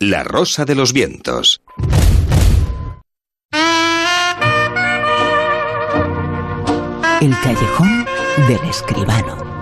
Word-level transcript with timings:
La 0.00 0.22
Rosa 0.22 0.64
de 0.64 0.76
los 0.76 0.92
Vientos. 0.92 1.60
El 7.20 7.34
callejón 7.42 8.06
del 8.46 8.68
escribano. 8.70 9.60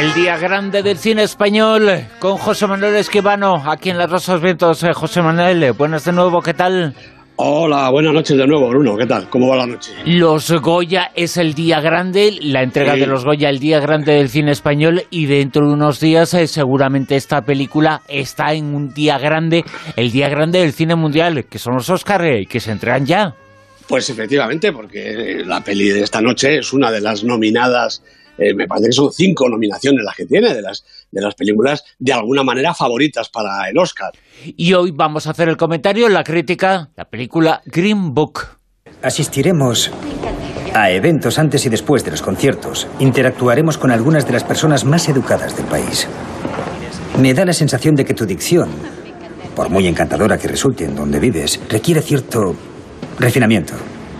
El 0.00 0.14
día 0.14 0.38
grande 0.38 0.82
del 0.82 0.96
cine 0.96 1.24
español 1.24 2.06
con 2.18 2.38
José 2.38 2.66
Manuel 2.66 2.96
Escribano, 2.96 3.62
aquí 3.70 3.90
en 3.90 3.98
Las 3.98 4.08
Rosas 4.08 4.40
Vientos. 4.40 4.82
Eh, 4.84 4.94
José 4.94 5.20
Manuel, 5.20 5.72
buenas 5.72 6.06
de 6.06 6.12
nuevo, 6.12 6.40
¿qué 6.40 6.54
tal? 6.54 6.94
Hola, 7.36 7.90
buenas 7.90 8.12
noches 8.14 8.36
de 8.36 8.46
nuevo, 8.46 8.68
Bruno. 8.68 8.96
¿Qué 8.96 9.06
tal? 9.06 9.28
¿Cómo 9.28 9.48
va 9.48 9.56
la 9.56 9.66
noche? 9.66 9.90
Los 10.06 10.52
Goya 10.52 11.10
es 11.16 11.36
el 11.36 11.54
día 11.54 11.80
grande, 11.80 12.38
la 12.40 12.62
entrega 12.62 12.94
Sí. 12.94 13.00
de 13.00 13.06
los 13.08 13.24
Goya, 13.24 13.50
el 13.50 13.58
día 13.58 13.80
grande 13.80 14.12
del 14.12 14.28
cine 14.28 14.52
español 14.52 15.02
y 15.10 15.26
dentro 15.26 15.66
de 15.66 15.72
unos 15.72 15.98
días 15.98 16.32
eh, 16.34 16.46
seguramente 16.46 17.16
esta 17.16 17.42
película 17.42 18.02
está 18.06 18.52
en 18.54 18.66
un 18.72 18.94
día 18.94 19.18
grande, 19.18 19.64
el 19.96 20.12
día 20.12 20.28
grande 20.28 20.60
del 20.60 20.72
cine 20.72 20.94
mundial, 20.94 21.44
que 21.46 21.58
son 21.58 21.74
los 21.74 21.90
Oscar, 21.90 22.24
eh, 22.24 22.46
que 22.46 22.60
se 22.60 22.70
entregan 22.70 23.04
ya. 23.04 23.34
Pues 23.88 24.08
efectivamente, 24.10 24.72
porque 24.72 25.42
la 25.44 25.60
peli 25.62 25.88
de 25.88 26.02
esta 26.04 26.20
noche 26.20 26.58
es 26.58 26.72
una 26.72 26.92
de 26.92 27.00
las 27.00 27.24
nominadas, 27.24 28.00
eh, 28.38 28.54
me 28.54 28.68
parece 28.68 28.86
que 28.88 28.92
son 28.92 29.12
cinco 29.12 29.48
nominaciones 29.48 30.04
las 30.04 30.14
que 30.14 30.24
tiene, 30.24 30.54
de 30.54 30.62
las, 30.62 30.84
de 31.14 31.22
las 31.22 31.34
películas 31.34 31.84
de 31.98 32.12
alguna 32.12 32.42
manera 32.42 32.74
favoritas 32.74 33.30
para 33.30 33.68
el 33.68 33.78
Oscar. 33.78 34.10
Y 34.44 34.74
hoy 34.74 34.90
vamos 34.90 35.26
a 35.26 35.30
hacer 35.30 35.48
el 35.48 35.56
comentario, 35.56 36.08
la 36.08 36.24
crítica, 36.24 36.90
la 36.96 37.06
película 37.06 37.62
Green 37.64 38.12
Book. 38.12 38.40
Asistiremos 39.02 39.90
a 40.74 40.90
eventos 40.90 41.38
antes 41.38 41.64
y 41.66 41.68
después 41.68 42.04
de 42.04 42.10
los 42.10 42.20
conciertos. 42.20 42.88
Interactuaremos 42.98 43.78
con 43.78 43.92
algunas 43.92 44.26
de 44.26 44.32
las 44.32 44.44
personas 44.44 44.84
más 44.84 45.08
educadas 45.08 45.56
del 45.56 45.66
país. 45.66 46.08
Me 47.20 47.32
da 47.32 47.44
la 47.44 47.52
sensación 47.52 47.94
de 47.94 48.04
que 48.04 48.12
tu 48.12 48.26
dicción, 48.26 48.70
por 49.54 49.70
muy 49.70 49.86
encantadora 49.86 50.36
que 50.36 50.48
resulte 50.48 50.84
en 50.84 50.96
donde 50.96 51.20
vives, 51.20 51.60
requiere 51.68 52.02
cierto 52.02 52.56
refinamiento. 53.20 53.74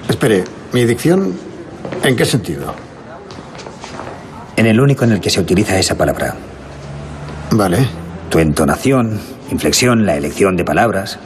Espere, 0.08 0.45
¿mi 0.73 0.84
dicción 0.84 1.34
en 2.05 2.17
qué 2.17 2.25
sentido? 2.25 2.73
En 4.56 4.67
el 4.67 4.81
único 4.81 5.05
en 5.05 5.12
el 5.12 5.20
que 5.20 5.31
se 5.31 5.41
utiliza 5.41 5.77
esa 5.77 5.97
palabra. 5.97 6.36
Vale. 7.56 7.78
Tu 8.30 8.38
entonación, 8.41 9.20
inflexión, 9.50 10.05
la 10.06 10.16
elección 10.16 10.56
de 10.56 10.64
palabras. 10.64 11.19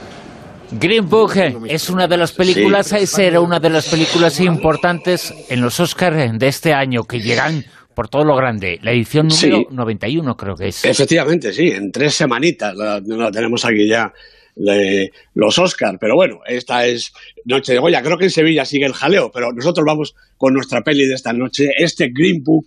Green 0.72 1.08
Book 1.08 1.32
eh, 1.36 1.56
es 1.68 1.88
una 1.88 2.06
de 2.06 2.18
las 2.18 2.32
películas, 2.32 2.92
eh, 2.92 3.06
será 3.06 3.40
una 3.40 3.58
de 3.58 3.70
las 3.70 3.88
películas 3.88 4.38
importantes 4.40 5.32
en 5.48 5.62
los 5.62 5.80
Oscars 5.80 6.38
de 6.38 6.48
este 6.48 6.74
año, 6.74 7.04
que 7.04 7.20
llegan 7.20 7.64
por 7.94 8.08
todo 8.08 8.24
lo 8.24 8.36
grande. 8.36 8.78
La 8.82 8.92
edición 8.92 9.28
número 9.28 9.58
Sí. 9.60 9.66
91 9.70 10.36
creo 10.36 10.54
que 10.54 10.68
es. 10.68 10.84
Efectivamente, 10.84 11.52
sí, 11.54 11.70
en 11.70 11.90
tres 11.90 12.14
semanitas 12.14 12.74
la, 12.76 13.00
la 13.00 13.30
tenemos 13.30 13.64
aquí 13.64 13.88
ya 13.88 14.12
le- 14.56 15.10
los 15.34 15.58
Oscar. 15.58 15.96
Pero 15.98 16.14
bueno, 16.16 16.40
esta 16.46 16.84
es 16.84 17.12
Noche 17.46 17.72
de 17.72 17.78
Goya. 17.78 18.02
Creo 18.02 18.18
que 18.18 18.24
en 18.24 18.30
Sevilla 18.30 18.66
sigue 18.66 18.84
el 18.84 18.92
jaleo, 18.92 19.30
pero 19.32 19.52
nosotros 19.52 19.86
vamos 19.86 20.14
con 20.36 20.52
nuestra 20.52 20.82
peli 20.82 21.06
de 21.06 21.14
esta 21.14 21.32
noche, 21.32 21.70
este 21.78 22.10
Green 22.12 22.42
Book 22.44 22.66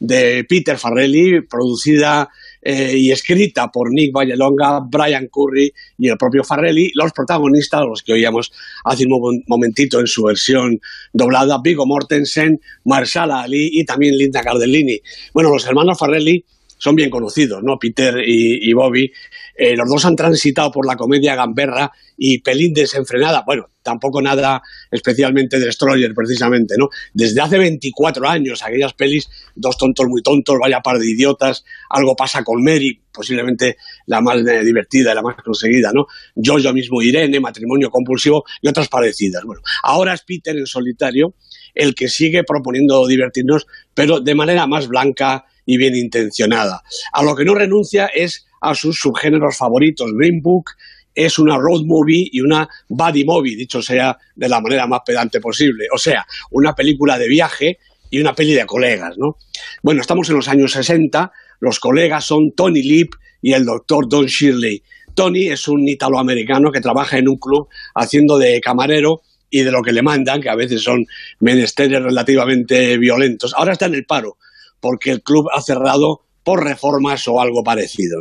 de 0.00 0.44
Peter 0.48 0.78
Farrelly, 0.78 1.42
producida 1.42 2.30
eh, 2.62 2.94
y 2.96 3.10
escrita 3.10 3.70
por 3.70 3.92
Nick 3.92 4.12
Vallelonga, 4.14 4.80
Brian 4.88 5.28
Curry 5.28 5.72
y 5.98 6.08
el 6.08 6.16
propio 6.16 6.44
Farrelly, 6.44 6.92
los 6.94 7.12
protagonistas, 7.12 7.82
los 7.84 8.02
que 8.02 8.12
oíamos 8.12 8.52
hace 8.84 9.04
un 9.04 9.10
mo- 9.10 9.42
momentito 9.48 9.98
en 10.00 10.06
su 10.06 10.22
versión 10.22 10.80
doblada, 11.12 11.58
Viggo 11.62 11.86
Mortensen, 11.86 12.60
Marshala 12.84 13.42
Ali 13.42 13.68
y 13.72 13.84
también 13.84 14.16
Linda 14.16 14.42
Cardellini. 14.42 15.00
Bueno, 15.34 15.50
los 15.50 15.66
hermanos 15.66 15.98
Farrelly 15.98 16.44
son 16.82 16.96
bien 16.96 17.10
conocidos, 17.10 17.62
¿no? 17.62 17.78
Peter 17.78 18.16
y, 18.26 18.72
Bobby. 18.72 19.12
Eh, 19.56 19.76
los 19.76 19.88
dos 19.88 20.04
han 20.04 20.16
transitado 20.16 20.72
por 20.72 20.84
la 20.84 20.96
comedia 20.96 21.36
gamberra 21.36 21.92
y 22.16 22.40
pelín 22.40 22.74
desenfrenada. 22.74 23.44
Bueno, 23.46 23.70
tampoco 23.84 24.20
nada 24.20 24.60
especialmente 24.90 25.60
destroyer, 25.60 26.12
precisamente, 26.12 26.74
¿no? 26.76 26.88
Desde 27.14 27.40
hace 27.40 27.58
24 27.58 28.28
años, 28.28 28.64
aquellas 28.64 28.94
pelis, 28.94 29.30
dos 29.54 29.78
tontos 29.78 30.06
muy 30.08 30.22
tontos, 30.22 30.56
vaya 30.60 30.80
par 30.80 30.98
de 30.98 31.08
idiotas, 31.08 31.64
algo 31.88 32.16
pasa 32.16 32.42
con 32.42 32.64
Mary, 32.64 33.00
posiblemente 33.12 33.76
la 34.06 34.20
más 34.20 34.38
eh, 34.44 34.64
divertida 34.64 35.14
la 35.14 35.22
más 35.22 35.36
conseguida, 35.36 35.92
¿no? 35.94 36.06
Yo, 36.34 36.58
yo 36.58 36.72
mismo, 36.72 37.00
Irene, 37.00 37.38
matrimonio 37.38 37.90
compulsivo 37.90 38.42
y 38.60 38.66
otras 38.66 38.88
parecidas. 38.88 39.44
Bueno, 39.44 39.62
ahora 39.84 40.14
es 40.14 40.22
Peter 40.22 40.56
en 40.56 40.66
solitario 40.66 41.36
el 41.74 41.94
que 41.94 42.08
sigue 42.08 42.42
proponiendo 42.42 43.06
divertirnos, 43.06 43.68
pero 43.94 44.18
de 44.18 44.34
manera 44.34 44.66
más 44.66 44.88
blanca 44.88 45.44
y 45.64 45.76
bien 45.76 45.94
intencionada. 45.96 46.82
A 47.12 47.22
lo 47.22 47.34
que 47.34 47.44
no 47.44 47.54
renuncia 47.54 48.06
es 48.06 48.46
a 48.60 48.74
sus 48.74 48.98
subgéneros 48.98 49.56
favoritos. 49.56 50.10
Green 50.14 50.40
Book 50.42 50.70
es 51.14 51.38
una 51.38 51.56
road 51.58 51.82
movie 51.84 52.28
y 52.32 52.40
una 52.40 52.68
buddy 52.88 53.24
movie, 53.24 53.56
dicho 53.56 53.82
sea 53.82 54.16
de 54.34 54.48
la 54.48 54.60
manera 54.60 54.86
más 54.86 55.00
pedante 55.04 55.40
posible. 55.40 55.86
O 55.94 55.98
sea, 55.98 56.24
una 56.50 56.74
película 56.74 57.18
de 57.18 57.28
viaje 57.28 57.78
y 58.10 58.20
una 58.20 58.34
peli 58.34 58.54
de 58.54 58.66
colegas, 58.66 59.16
¿no? 59.16 59.36
Bueno, 59.82 60.00
estamos 60.00 60.28
en 60.28 60.36
los 60.36 60.48
años 60.48 60.72
60, 60.72 61.32
los 61.60 61.80
colegas 61.80 62.24
son 62.24 62.52
Tony 62.54 62.82
Lip 62.82 63.14
y 63.40 63.52
el 63.52 63.64
doctor 63.64 64.08
Don 64.08 64.26
Shirley. 64.26 64.82
Tony 65.14 65.48
es 65.48 65.68
un 65.68 65.86
italoamericano 65.88 66.70
que 66.70 66.80
trabaja 66.80 67.18
en 67.18 67.28
un 67.28 67.36
club 67.36 67.68
haciendo 67.94 68.38
de 68.38 68.60
camarero 68.60 69.22
y 69.50 69.62
de 69.62 69.70
lo 69.70 69.82
que 69.82 69.92
le 69.92 70.02
mandan, 70.02 70.40
que 70.40 70.48
a 70.48 70.54
veces 70.54 70.82
son 70.82 71.04
menesteres 71.40 72.02
relativamente 72.02 72.96
violentos. 72.96 73.52
Ahora 73.54 73.72
está 73.72 73.86
en 73.86 73.94
el 73.94 74.06
paro, 74.06 74.38
porque 74.82 75.12
el 75.12 75.22
club 75.22 75.46
ha 75.54 75.62
cerrado 75.62 76.22
por 76.42 76.64
reformas 76.64 77.26
o 77.28 77.40
algo 77.40 77.62
parecido. 77.62 78.18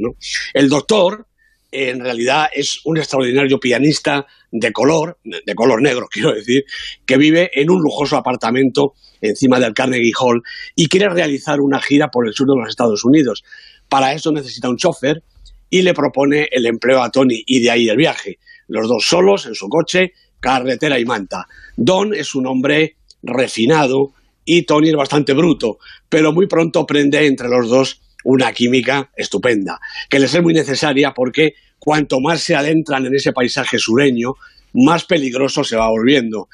El 0.53 0.69
doctor, 0.69 1.25
en 1.71 1.99
realidad, 1.99 2.49
es 2.53 2.81
un 2.85 2.99
extraordinario 2.99 3.59
pianista 3.59 4.27
de 4.51 4.71
color, 4.71 5.17
de 5.23 5.55
color 5.55 5.81
negro, 5.81 6.07
quiero 6.11 6.33
decir, 6.33 6.63
que 7.05 7.17
vive 7.17 7.49
en 7.53 7.71
un 7.71 7.81
lujoso 7.81 8.15
apartamento 8.15 8.93
encima 9.21 9.59
del 9.59 9.73
Carnegie 9.73 10.13
Hall 10.19 10.43
y 10.75 10.87
quiere 10.87 11.09
realizar 11.09 11.59
una 11.61 11.81
gira 11.81 12.09
por 12.09 12.27
el 12.27 12.33
sur 12.33 12.47
de 12.47 12.59
los 12.59 12.69
Estados 12.69 13.03
Unidos. 13.03 13.43
Para 13.89 14.13
eso 14.13 14.31
necesita 14.31 14.69
un 14.69 14.77
chofer 14.77 15.23
y 15.69 15.81
le 15.81 15.95
propone 15.95 16.47
el 16.51 16.67
empleo 16.67 17.01
a 17.01 17.09
Tony 17.09 17.41
y 17.45 17.59
de 17.61 17.71
ahí 17.71 17.89
el 17.89 17.97
viaje. 17.97 18.37
Los 18.67 18.87
dos 18.87 19.03
solos 19.03 19.47
en 19.47 19.55
su 19.55 19.67
coche, 19.67 20.11
carretera 20.39 20.99
y 20.99 21.05
manta. 21.05 21.47
Don 21.75 22.13
es 22.13 22.35
un 22.35 22.45
hombre 22.45 22.97
refinado 23.23 24.13
y 24.53 24.63
Tony 24.63 24.89
es 24.89 24.95
bastante 24.95 25.31
bruto, 25.31 25.77
pero 26.09 26.33
muy 26.33 26.45
pronto 26.45 26.85
prende 26.85 27.25
entre 27.25 27.47
los 27.47 27.69
dos 27.69 28.01
una 28.25 28.51
química 28.51 29.09
estupenda, 29.15 29.79
que 30.09 30.19
les 30.19 30.33
es 30.33 30.43
muy 30.43 30.53
necesaria 30.53 31.13
porque 31.13 31.53
cuanto 31.79 32.19
más 32.19 32.41
se 32.41 32.53
adentran 32.53 33.05
en 33.05 33.15
ese 33.15 33.31
paisaje 33.31 33.77
sureño, 33.79 34.33
más 34.73 35.05
peligroso 35.05 35.63
se 35.63 35.77
va 35.77 35.87
volviendo. 35.87 36.49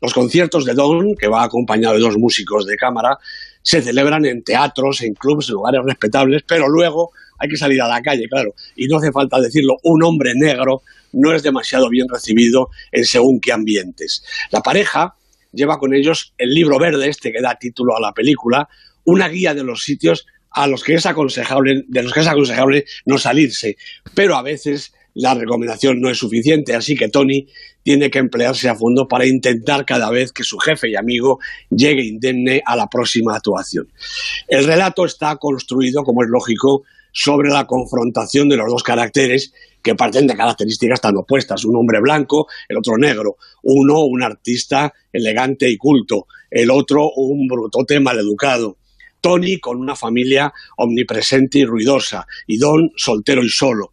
Los 0.00 0.14
conciertos 0.14 0.64
de 0.64 0.74
Don, 0.74 1.16
que 1.18 1.26
va 1.26 1.42
acompañado 1.42 1.94
de 1.94 2.00
dos 2.00 2.16
músicos 2.18 2.66
de 2.66 2.76
cámara, 2.76 3.18
se 3.62 3.82
celebran 3.82 4.24
en 4.26 4.44
teatros, 4.44 5.02
en 5.02 5.14
clubes, 5.14 5.48
en 5.48 5.54
lugares 5.54 5.80
respetables, 5.84 6.44
pero 6.46 6.68
luego 6.68 7.10
hay 7.36 7.48
que 7.48 7.56
salir 7.56 7.82
a 7.82 7.88
la 7.88 8.00
calle, 8.00 8.28
claro. 8.30 8.54
Y 8.76 8.86
no 8.86 8.98
hace 8.98 9.10
falta 9.10 9.40
decirlo, 9.40 9.74
un 9.82 10.04
hombre 10.04 10.34
negro 10.36 10.82
no 11.12 11.34
es 11.34 11.42
demasiado 11.42 11.88
bien 11.90 12.06
recibido 12.08 12.68
en 12.92 13.04
según 13.04 13.40
qué 13.40 13.50
ambientes. 13.50 14.22
La 14.52 14.60
pareja 14.60 15.16
lleva 15.52 15.78
con 15.78 15.94
ellos 15.94 16.34
el 16.38 16.50
libro 16.50 16.78
verde, 16.78 17.08
este 17.08 17.32
que 17.32 17.40
da 17.40 17.56
título 17.58 17.96
a 17.96 18.00
la 18.00 18.12
película, 18.12 18.68
una 19.04 19.28
guía 19.28 19.54
de 19.54 19.64
los 19.64 19.82
sitios 19.82 20.26
a 20.50 20.66
los 20.66 20.82
que 20.82 20.94
es 20.94 21.06
aconsejable, 21.06 21.84
de 21.86 22.02
los 22.02 22.12
que 22.12 22.20
es 22.20 22.26
aconsejable 22.26 22.84
no 23.06 23.18
salirse, 23.18 23.76
pero 24.14 24.36
a 24.36 24.42
veces 24.42 24.92
la 25.14 25.34
recomendación 25.34 26.00
no 26.00 26.10
es 26.10 26.18
suficiente, 26.18 26.74
así 26.74 26.94
que 26.94 27.08
Tony 27.08 27.46
tiene 27.82 28.10
que 28.10 28.18
emplearse 28.18 28.68
a 28.68 28.74
fondo 28.74 29.08
para 29.08 29.26
intentar 29.26 29.84
cada 29.84 30.10
vez 30.10 30.32
que 30.32 30.44
su 30.44 30.58
jefe 30.58 30.90
y 30.90 30.96
amigo 30.96 31.38
llegue 31.70 32.04
indemne 32.04 32.62
a 32.64 32.76
la 32.76 32.88
próxima 32.88 33.34
actuación. 33.34 33.88
El 34.48 34.64
relato 34.64 35.04
está 35.04 35.36
construido, 35.36 36.02
como 36.04 36.22
es 36.22 36.28
lógico, 36.28 36.84
sobre 37.12 37.50
la 37.50 37.66
confrontación 37.66 38.48
de 38.48 38.56
los 38.56 38.70
dos 38.70 38.82
caracteres 38.82 39.52
que 39.82 39.94
parten 39.94 40.26
de 40.26 40.36
características 40.36 41.00
tan 41.00 41.16
opuestas, 41.16 41.64
un 41.64 41.76
hombre 41.76 42.00
blanco, 42.00 42.46
el 42.68 42.78
otro 42.78 42.96
negro, 42.98 43.36
uno 43.62 44.00
un 44.00 44.22
artista 44.22 44.92
elegante 45.12 45.70
y 45.70 45.76
culto, 45.76 46.26
el 46.50 46.70
otro 46.70 47.10
un 47.16 47.46
brutote 47.46 48.00
maleducado. 48.00 48.76
Tony 49.20 49.58
con 49.60 49.78
una 49.78 49.96
familia 49.96 50.52
omnipresente 50.78 51.58
y 51.58 51.64
ruidosa, 51.64 52.26
y 52.46 52.56
Don 52.56 52.90
soltero 52.96 53.42
y 53.44 53.48
solo. 53.48 53.92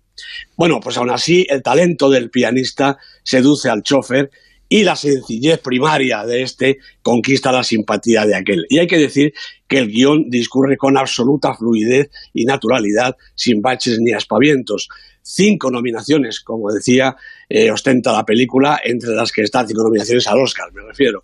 Bueno, 0.56 0.80
pues 0.80 0.98
aún 0.98 1.10
así 1.10 1.46
el 1.50 1.62
talento 1.62 2.10
del 2.10 2.30
pianista 2.30 2.98
seduce 3.24 3.70
al 3.70 3.84
chofer 3.84 4.32
y 4.70 4.84
la 4.84 4.96
sencillez 4.96 5.60
primaria 5.60 6.26
de 6.26 6.42
este 6.42 6.80
conquista 7.02 7.52
la 7.52 7.64
simpatía 7.64 8.26
de 8.26 8.36
aquel. 8.36 8.66
Y 8.70 8.80
hay 8.80 8.88
que 8.88 8.98
decir 8.98 9.34
que 9.68 9.80
el 9.80 9.88
guion 9.88 10.30
discurre 10.30 10.78
con 10.78 10.98
absoluta 10.98 11.54
fluidez 11.54 12.10
y 12.34 12.46
naturalidad, 12.46 13.16
sin 13.36 13.62
baches 13.62 14.00
ni 14.00 14.12
aspavientos. 14.14 14.90
Cinco 15.22 15.70
nominaciones, 15.72 16.40
como 16.40 16.72
decía, 16.72 17.16
eh, 17.50 17.70
ostenta 17.70 18.14
la 18.14 18.24
película, 18.24 18.80
entre 18.84 19.12
las 19.12 19.32
que 19.32 19.42
están 19.42 19.68
cinco 19.68 19.84
nominaciones 19.84 20.26
al 20.28 20.40
Oscar, 20.40 20.72
me 20.74 20.82
refiero, 20.84 21.24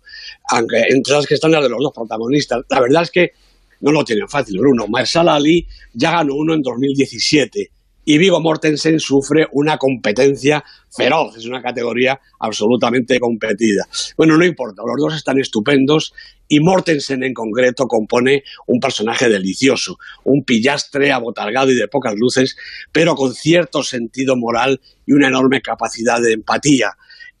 aunque 0.50 0.82
entre 0.90 1.14
las 1.14 1.26
que 1.26 1.34
están 1.34 1.52
las 1.52 1.62
de 1.62 1.70
los 1.70 1.78
dos 1.80 1.92
protagonistas. 1.94 2.64
La 2.68 2.80
verdad 2.80 3.02
es 3.02 3.10
que 3.10 3.32
no 3.80 3.92
lo 3.92 4.04
tienen 4.04 4.28
fácil, 4.28 4.58
Bruno. 4.58 4.86
Mahershala 4.88 5.34
Ali 5.34 5.66
ya 5.92 6.12
ganó 6.12 6.34
uno 6.34 6.54
en 6.54 6.62
2017 6.62 7.70
y 8.04 8.18
Vigo 8.18 8.40
Mortensen 8.40 9.00
sufre 9.00 9.46
una 9.52 9.78
competencia 9.78 10.64
feroz, 10.94 11.36
es 11.36 11.46
una 11.46 11.62
categoría 11.62 12.20
absolutamente 12.38 13.18
competida. 13.18 13.86
Bueno, 14.16 14.36
no 14.36 14.44
importa, 14.44 14.82
los 14.86 14.96
dos 14.98 15.16
están 15.16 15.38
estupendos 15.38 16.12
y 16.48 16.60
Mortensen 16.60 17.22
en 17.24 17.34
concreto 17.34 17.86
compone 17.86 18.44
un 18.66 18.78
personaje 18.78 19.28
delicioso, 19.28 19.98
un 20.24 20.44
pillastre 20.44 21.12
abotargado 21.12 21.70
y 21.70 21.74
de 21.74 21.88
pocas 21.88 22.14
luces, 22.16 22.56
pero 22.92 23.14
con 23.14 23.34
cierto 23.34 23.82
sentido 23.82 24.36
moral 24.36 24.80
y 25.06 25.12
una 25.12 25.28
enorme 25.28 25.60
capacidad 25.62 26.20
de 26.20 26.32
empatía. 26.32 26.90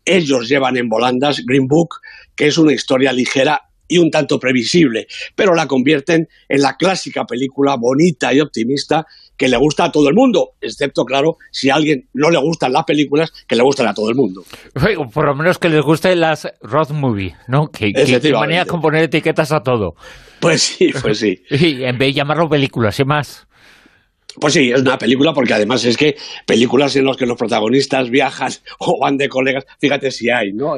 Ellos 0.04 0.48
llevan 0.48 0.76
en 0.76 0.88
volandas 0.88 1.42
Green 1.46 1.66
Book, 1.66 1.96
que 2.34 2.46
es 2.46 2.58
una 2.58 2.72
historia 2.72 3.12
ligera 3.12 3.60
y 3.86 3.98
un 3.98 4.10
tanto 4.10 4.38
previsible, 4.38 5.06
pero 5.34 5.54
la 5.54 5.66
convierten 5.66 6.28
en 6.48 6.62
la 6.62 6.76
clásica 6.76 7.24
película 7.24 7.76
bonita 7.78 8.32
y 8.32 8.40
optimista 8.40 9.06
que 9.36 9.48
le 9.48 9.56
gusta 9.56 9.84
a 9.84 9.92
todo 9.92 10.08
el 10.08 10.14
mundo, 10.14 10.52
excepto, 10.60 11.04
claro, 11.04 11.36
si 11.50 11.70
a 11.70 11.74
alguien 11.74 12.08
no 12.12 12.30
le 12.30 12.38
gustan 12.38 12.72
las 12.72 12.84
películas, 12.84 13.32
que 13.46 13.56
le 13.56 13.62
gustan 13.62 13.86
a 13.88 13.94
todo 13.94 14.08
el 14.08 14.14
mundo. 14.14 14.44
Por 15.12 15.26
lo 15.26 15.34
menos 15.34 15.58
que 15.58 15.68
les 15.68 15.82
gusten 15.82 16.20
las 16.20 16.48
road 16.62 16.90
movie, 16.90 17.34
¿no? 17.48 17.68
Que, 17.68 17.92
que 17.92 18.32
manera 18.32 18.64
con 18.64 18.80
poner 18.80 19.04
etiquetas 19.04 19.52
a 19.52 19.60
todo. 19.60 19.94
Pues 20.40 20.62
sí, 20.62 20.92
pues 21.00 21.18
sí. 21.18 21.42
Y 21.50 21.84
en 21.84 21.98
vez 21.98 22.08
de 22.08 22.12
llamarlo 22.14 22.48
películas, 22.48 22.98
y 23.00 23.04
más. 23.04 23.46
Pues 24.40 24.54
sí, 24.54 24.70
es 24.70 24.80
una 24.80 24.98
película 24.98 25.32
porque 25.32 25.54
además 25.54 25.84
es 25.84 25.96
que 25.96 26.16
películas 26.46 26.96
en 26.96 27.04
las 27.04 27.16
que 27.16 27.26
los 27.26 27.38
protagonistas 27.38 28.10
viajan 28.10 28.52
o 28.78 28.98
van 29.00 29.16
de 29.16 29.28
colegas, 29.28 29.64
fíjate 29.80 30.10
si 30.10 30.30
hay, 30.30 30.52
¿no? 30.52 30.74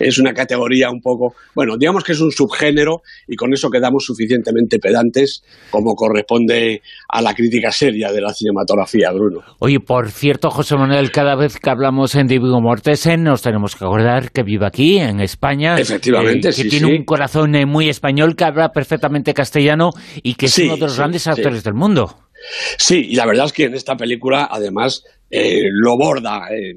Es 0.00 0.18
una 0.18 0.32
categoría 0.32 0.90
un 0.90 1.00
poco, 1.00 1.34
bueno, 1.54 1.76
digamos 1.78 2.04
que 2.04 2.12
es 2.12 2.20
un 2.20 2.30
subgénero 2.30 3.02
y 3.26 3.36
con 3.36 3.52
eso 3.52 3.70
quedamos 3.70 4.04
suficientemente 4.04 4.78
pedantes 4.78 5.42
como 5.70 5.94
corresponde 5.94 6.82
a 7.08 7.22
la 7.22 7.34
crítica 7.34 7.70
seria 7.70 8.12
de 8.12 8.20
la 8.20 8.32
cinematografía, 8.32 9.10
Bruno. 9.12 9.40
Oye, 9.58 9.80
por 9.80 10.10
cierto, 10.10 10.50
José 10.50 10.76
Manuel, 10.76 11.10
cada 11.10 11.36
vez 11.36 11.58
que 11.58 11.70
hablamos 11.70 12.14
en 12.14 12.26
Divigo 12.26 12.60
Mortesen 12.60 13.22
nos 13.22 13.42
tenemos 13.42 13.74
que 13.74 13.84
acordar 13.84 14.32
que 14.32 14.42
vive 14.42 14.66
aquí, 14.66 14.98
en 14.98 15.20
España. 15.20 15.78
Efectivamente, 15.78 16.50
eh, 16.50 16.52
Que 16.54 16.64
tiene 16.64 16.86
un 16.86 17.04
corazón 17.04 17.54
eh, 17.54 17.66
muy 17.66 17.88
español, 17.88 18.36
que 18.36 18.44
habla 18.44 18.70
perfectamente 18.70 19.34
castellano 19.34 19.90
y 20.22 20.34
que 20.34 20.46
es 20.46 20.58
uno 20.58 20.74
de 20.74 20.82
los 20.82 20.96
grandes 20.96 21.26
actores 21.26 21.64
del 21.64 21.74
mundo. 21.74 22.25
Sí, 22.78 23.08
y 23.10 23.16
la 23.16 23.26
verdad 23.26 23.46
es 23.46 23.52
que 23.52 23.64
en 23.64 23.74
esta 23.74 23.96
película, 23.96 24.48
además, 24.50 25.04
eh, 25.30 25.64
lo 25.70 25.96
borda. 25.96 26.48
Eh, 26.50 26.74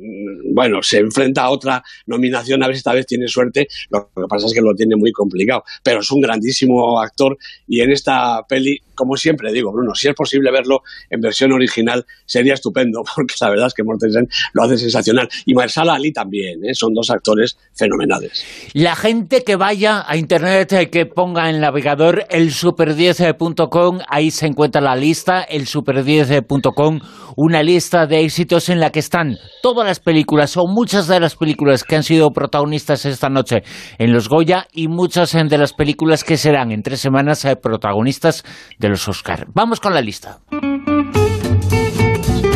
bueno, 0.53 0.81
se 0.81 0.97
enfrenta 0.97 1.43
a 1.43 1.51
otra 1.51 1.83
nominación, 2.07 2.63
a 2.63 2.67
ver 2.67 2.75
si 2.75 2.79
esta 2.79 2.93
vez 2.93 3.05
tiene 3.05 3.27
suerte. 3.27 3.67
Lo 3.89 4.09
que 4.15 4.27
pasa 4.27 4.47
es 4.47 4.53
que 4.53 4.61
lo 4.61 4.73
tiene 4.73 4.95
muy 4.95 5.11
complicado. 5.11 5.63
Pero 5.83 5.99
es 5.99 6.11
un 6.11 6.21
grandísimo 6.21 6.99
actor 6.99 7.37
y 7.67 7.81
en 7.81 7.91
esta 7.91 8.43
peli, 8.47 8.79
como 8.99 9.15
siempre 9.15 9.53
digo, 9.53 9.71
Bruno, 9.71 9.95
si 9.95 10.09
es 10.09 10.13
posible 10.13 10.51
verlo 10.51 10.81
en 11.09 11.21
versión 11.21 11.53
original, 11.53 12.05
sería 12.25 12.53
estupendo, 12.53 13.01
porque 13.15 13.33
la 13.39 13.49
verdad 13.49 13.67
es 13.67 13.73
que 13.73 13.83
Mortensen 13.83 14.27
lo 14.53 14.63
hace 14.63 14.77
sensacional. 14.77 15.29
Y 15.45 15.53
Marsala 15.53 15.93
Ali 15.93 16.11
también, 16.11 16.59
¿eh? 16.65 16.73
son 16.73 16.93
dos 16.93 17.09
actores 17.09 17.57
fenomenales. 17.73 18.43
La 18.73 18.97
gente 18.97 19.43
que 19.45 19.55
vaya 19.55 20.03
a 20.05 20.17
internet, 20.17 20.89
que 20.91 21.05
ponga 21.05 21.49
en 21.49 21.61
navegador 21.61 22.25
el 22.29 22.51
super10.com, 22.51 23.99
ahí 24.09 24.31
se 24.31 24.47
encuentra 24.47 24.81
la 24.81 24.97
lista, 24.97 25.43
el 25.43 25.65
super10.com, 25.65 26.99
una 27.37 27.63
lista 27.63 28.05
de 28.05 28.19
en 28.67 28.79
la 28.79 28.89
que 28.91 28.99
están 28.99 29.37
todas 29.61 29.87
las 29.87 29.99
películas 29.99 30.57
o 30.57 30.67
muchas 30.67 31.07
de 31.07 31.19
las 31.19 31.35
películas 31.35 31.83
que 31.83 31.95
han 31.95 32.03
sido 32.03 32.31
protagonistas 32.31 33.05
esta 33.05 33.29
noche 33.29 33.63
en 33.97 34.11
los 34.11 34.27
Goya 34.27 34.67
y 34.73 34.87
muchas 34.87 35.31
de 35.31 35.57
las 35.57 35.73
películas 35.73 36.23
que 36.23 36.35
serán 36.35 36.71
en 36.71 36.81
tres 36.81 36.99
semanas 36.99 37.45
eh, 37.45 37.55
protagonistas 37.55 38.43
de 38.77 38.88
los 38.89 39.07
Oscar. 39.07 39.47
Vamos 39.53 39.79
con 39.79 39.93
la 39.93 40.01
lista. 40.01 40.39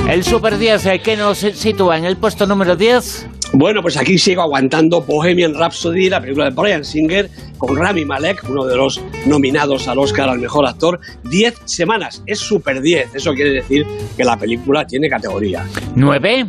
El 0.09 0.23
Super 0.23 0.57
10 0.57 0.85
eh, 0.85 0.99
que 0.99 1.15
nos 1.15 1.39
sitúa 1.39 1.97
en 1.97 2.05
el 2.05 2.17
puesto 2.17 2.45
número 2.45 2.75
10. 2.75 3.27
Bueno, 3.53 3.81
pues 3.81 3.97
aquí 3.97 4.17
sigo 4.17 4.41
aguantando 4.41 5.01
Bohemian 5.01 5.53
Rhapsody, 5.53 6.09
la 6.09 6.19
película 6.19 6.49
de 6.49 6.55
Brian 6.55 6.83
Singer, 6.83 7.29
con 7.57 7.75
Rami 7.75 8.03
Malek, 8.03 8.43
uno 8.49 8.65
de 8.65 8.75
los 8.75 9.01
nominados 9.25 9.87
al 9.87 9.99
Oscar 9.99 10.29
al 10.29 10.39
mejor 10.39 10.67
actor. 10.67 10.99
Diez 11.23 11.55
semanas, 11.65 12.23
es 12.25 12.39
super 12.39 12.81
diez. 12.81 13.13
Eso 13.13 13.33
quiere 13.33 13.51
decir 13.51 13.85
que 14.17 14.23
la 14.23 14.37
película 14.37 14.85
tiene 14.85 15.07
categoría. 15.07 15.65
Nueve. 15.95 16.47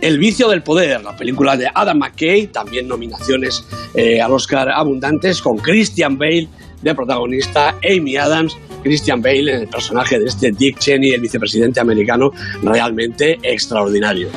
El 0.00 0.18
vicio 0.18 0.48
del 0.48 0.64
poder, 0.64 1.02
la 1.02 1.16
película 1.16 1.56
de 1.56 1.68
Adam 1.72 1.98
McKay, 1.98 2.48
también 2.48 2.88
nominaciones 2.88 3.64
eh, 3.94 4.20
al 4.20 4.32
Oscar 4.32 4.68
abundantes, 4.68 5.40
con 5.40 5.58
Christian 5.58 6.18
Bale 6.18 6.48
de 6.82 6.94
protagonista, 6.94 7.76
Amy 7.88 8.16
Adams, 8.16 8.56
Christian 8.82 9.22
Bale 9.22 9.54
en 9.54 9.60
el 9.62 9.68
personaje 9.68 10.18
de 10.18 10.26
este 10.26 10.50
Dick 10.50 10.78
Cheney, 10.78 11.12
el 11.12 11.20
vicepresidente 11.20 11.80
americano, 11.80 12.30
realmente 12.62 13.38
extraordinario 13.42 14.28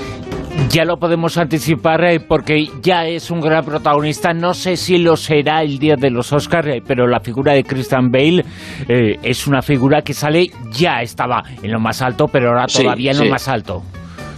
ya 0.69 0.83
lo 0.83 0.97
podemos 0.97 1.37
anticipar 1.37 2.03
eh, 2.03 2.19
porque 2.19 2.67
ya 2.81 3.05
es 3.05 3.31
un 3.31 3.39
gran 3.39 3.63
protagonista. 3.63 4.33
No 4.33 4.53
sé 4.53 4.75
si 4.75 4.97
lo 4.97 5.15
será 5.15 5.61
el 5.61 5.79
día 5.79 5.95
de 5.95 6.09
los 6.09 6.33
Oscars, 6.33 6.67
eh, 6.67 6.81
pero 6.85 7.07
la 7.07 7.19
figura 7.19 7.53
de 7.53 7.63
Christian 7.63 8.11
Bale 8.11 8.43
eh, 8.87 9.17
es 9.23 9.47
una 9.47 9.61
figura 9.61 10.01
que 10.01 10.13
sale, 10.13 10.51
ya 10.71 11.01
estaba 11.01 11.43
en 11.61 11.71
lo 11.71 11.79
más 11.79 12.01
alto, 12.01 12.27
pero 12.27 12.49
ahora 12.49 12.67
todavía 12.67 13.11
en 13.11 13.19
lo 13.19 13.25
más 13.25 13.47
alto. 13.47 13.83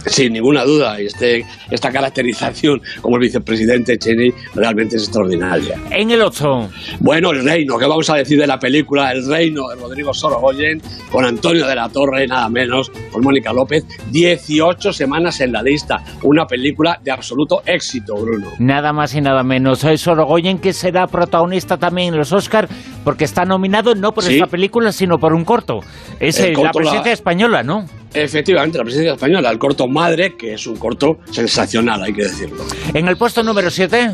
Sin 0.06 0.32
ninguna 0.32 0.64
duda, 0.64 0.98
este, 0.98 1.44
esta 1.70 1.90
caracterización 1.90 2.80
como 3.00 3.16
el 3.16 3.22
vicepresidente 3.22 3.98
Cheney 3.98 4.32
realmente 4.54 4.96
es 4.96 5.04
extraordinaria. 5.04 5.80
En 5.90 6.10
el 6.10 6.22
8. 6.22 6.70
Bueno, 7.00 7.30
El 7.30 7.44
Reino, 7.44 7.78
¿qué 7.78 7.86
vamos 7.86 8.08
a 8.10 8.16
decir 8.16 8.38
de 8.38 8.46
la 8.46 8.58
película 8.58 9.12
El 9.12 9.26
Reino 9.26 9.68
de 9.68 9.76
Rodrigo 9.76 10.14
Sorogoyen 10.14 10.80
con 11.10 11.24
Antonio 11.24 11.66
de 11.66 11.74
la 11.74 11.88
Torre, 11.88 12.26
nada 12.26 12.48
menos, 12.48 12.90
con 13.12 13.22
Mónica 13.22 13.52
López? 13.52 13.84
18 14.10 14.92
semanas 14.92 15.40
en 15.40 15.52
la 15.52 15.62
lista. 15.62 16.02
Una 16.22 16.46
película 16.46 16.98
de 17.02 17.10
absoluto 17.10 17.62
éxito, 17.66 18.14
Bruno. 18.16 18.52
Nada 18.58 18.92
más 18.92 19.14
y 19.14 19.20
nada 19.20 19.42
menos. 19.42 19.80
Soy 19.80 19.98
Sorogoyen 19.98 20.58
que 20.58 20.72
será 20.72 21.06
protagonista 21.06 21.76
también 21.76 22.14
en 22.14 22.18
los 22.18 22.32
Oscars 22.32 22.68
porque 23.04 23.24
está 23.24 23.44
nominado 23.44 23.94
no 23.94 24.12
por 24.12 24.24
esta 24.24 24.46
película, 24.46 24.92
sino 24.92 25.18
por 25.18 25.32
un 25.32 25.44
corto. 25.44 25.80
Es 26.20 26.40
la 26.40 26.70
presencia 26.72 27.12
española, 27.12 27.62
¿no? 27.62 27.86
Efectivamente, 28.12 28.78
la 28.78 28.84
presencia 28.84 29.12
española, 29.12 29.50
el 29.50 29.58
corto 29.58 29.86
Madre, 29.86 30.36
que 30.36 30.54
es 30.54 30.66
un 30.66 30.76
corto 30.76 31.18
sensacional, 31.30 32.02
hay 32.02 32.12
que 32.12 32.24
decirlo. 32.24 32.64
En 32.94 33.08
el 33.08 33.16
puesto 33.16 33.42
número 33.42 33.70
7. 33.70 34.12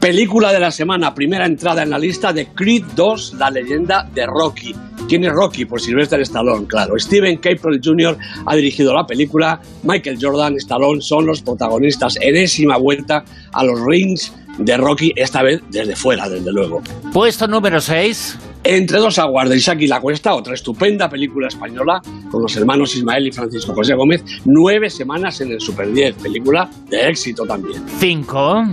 Película 0.00 0.52
de 0.52 0.58
la 0.58 0.72
semana, 0.72 1.14
primera 1.14 1.46
entrada 1.46 1.84
en 1.84 1.90
la 1.90 1.98
lista 1.98 2.32
de 2.32 2.48
Creed 2.48 2.82
2, 2.96 3.34
la 3.38 3.50
leyenda 3.50 4.08
de 4.12 4.26
Rocky. 4.26 4.74
¿Quién 5.08 5.24
es 5.24 5.32
Rocky? 5.32 5.64
Pues 5.64 5.84
Sylvester 5.84 6.20
Stallone, 6.22 6.66
claro. 6.66 6.98
Steven 6.98 7.36
Caple 7.36 7.78
Jr. 7.82 8.18
ha 8.44 8.56
dirigido 8.56 8.92
la 8.92 9.06
película. 9.06 9.60
Michael 9.84 10.18
Jordan, 10.20 10.56
Stallone 10.56 11.00
son 11.00 11.26
los 11.26 11.42
protagonistas. 11.42 12.16
Enésima 12.20 12.78
vuelta 12.78 13.24
a 13.52 13.62
los 13.62 13.80
rings 13.80 14.32
de 14.58 14.76
Rocky, 14.76 15.12
esta 15.14 15.42
vez 15.42 15.60
desde 15.70 15.94
fuera, 15.94 16.28
desde 16.28 16.50
luego. 16.52 16.82
Puesto 17.12 17.46
número 17.46 17.80
6. 17.80 18.38
Entre 18.64 18.98
dos 18.98 19.18
aguas 19.18 19.48
de 19.48 19.56
Isaac 19.56 19.80
y 19.80 19.88
la 19.88 20.00
Cuesta, 20.00 20.34
otra 20.34 20.54
estupenda 20.54 21.08
película 21.08 21.48
española 21.48 22.00
con 22.30 22.42
los 22.42 22.56
hermanos 22.56 22.94
Ismael 22.94 23.26
y 23.26 23.32
Francisco 23.32 23.74
José 23.74 23.94
Gómez, 23.94 24.22
nueve 24.44 24.88
semanas 24.88 25.40
en 25.40 25.50
el 25.50 25.60
Super 25.60 25.92
10, 25.92 26.14
película 26.14 26.70
de 26.88 27.08
éxito 27.08 27.44
también. 27.44 27.82
Cinco. 27.98 28.64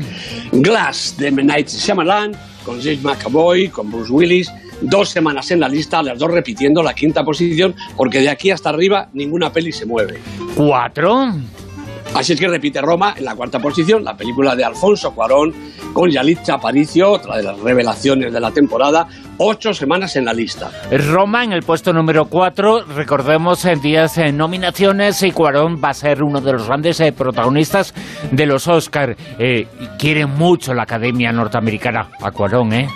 Glass 0.52 1.16
de 1.18 1.30
M. 1.30 1.44
Night 1.44 1.70
Shyamalan, 1.70 2.34
con 2.64 2.80
James 2.80 3.02
McAvoy, 3.02 3.70
con 3.70 3.92
Bruce 3.92 4.12
Willis, 4.12 4.52
dos 4.82 5.10
semanas 5.10 5.50
en 5.50 5.60
la 5.60 5.68
lista, 5.68 6.04
las 6.04 6.20
dos 6.20 6.30
repitiendo 6.30 6.84
la 6.84 6.94
quinta 6.94 7.24
posición, 7.24 7.74
porque 7.98 8.20
de 8.20 8.30
aquí 8.30 8.52
hasta 8.52 8.70
arriba 8.70 9.10
ninguna 9.14 9.52
peli 9.52 9.72
se 9.72 9.88
mueve. 9.88 10.20
Cuatro. 10.56 11.34
Así 12.16 12.34
es 12.34 12.40
que 12.40 12.48
repite 12.48 12.82
Roma 12.82 13.14
en 13.18 13.24
la 13.24 13.36
cuarta 13.36 13.60
posición, 13.60 14.04
la 14.04 14.18
película 14.18 14.56
de 14.56 14.66
Alfonso 14.66 15.14
Cuarón 15.14 15.54
con 15.94 16.10
Yalitza 16.10 16.56
Aparicio, 16.56 17.12
otra 17.12 17.38
de 17.38 17.44
las 17.44 17.60
revelaciones 17.60 18.34
de 18.34 18.40
la 18.40 18.52
temporada, 18.52 19.08
ocho 19.38 19.74
semanas 19.74 20.16
en 20.16 20.26
la 20.26 20.34
lista. 20.34 20.72
Roma 20.92 21.44
en 21.44 21.54
el 21.54 21.64
puesto 21.64 21.94
número 21.94 22.26
cuatro, 22.26 22.84
recordemos 22.84 23.64
en 23.66 23.80
días 23.82 24.18
en 24.18 24.38
nominaciones 24.38 25.22
y 25.24 25.32
Cuarón 25.32 25.80
va 25.82 25.90
a 25.90 25.94
ser 25.94 26.24
uno 26.24 26.42
de 26.42 26.54
los 26.54 26.68
grandes 26.68 27.00
eh, 27.00 27.12
protagonistas 27.12 27.94
de 28.32 28.46
los 28.46 28.68
Oscar. 28.68 29.16
Eh, 29.38 29.68
quiere 29.98 30.26
mucho 30.26 30.74
la 30.74 30.84
Academia 30.84 31.32
Norteamericana 31.32 32.10
a 32.22 32.32
Cuarón, 32.32 32.74
¿eh? 32.74 32.90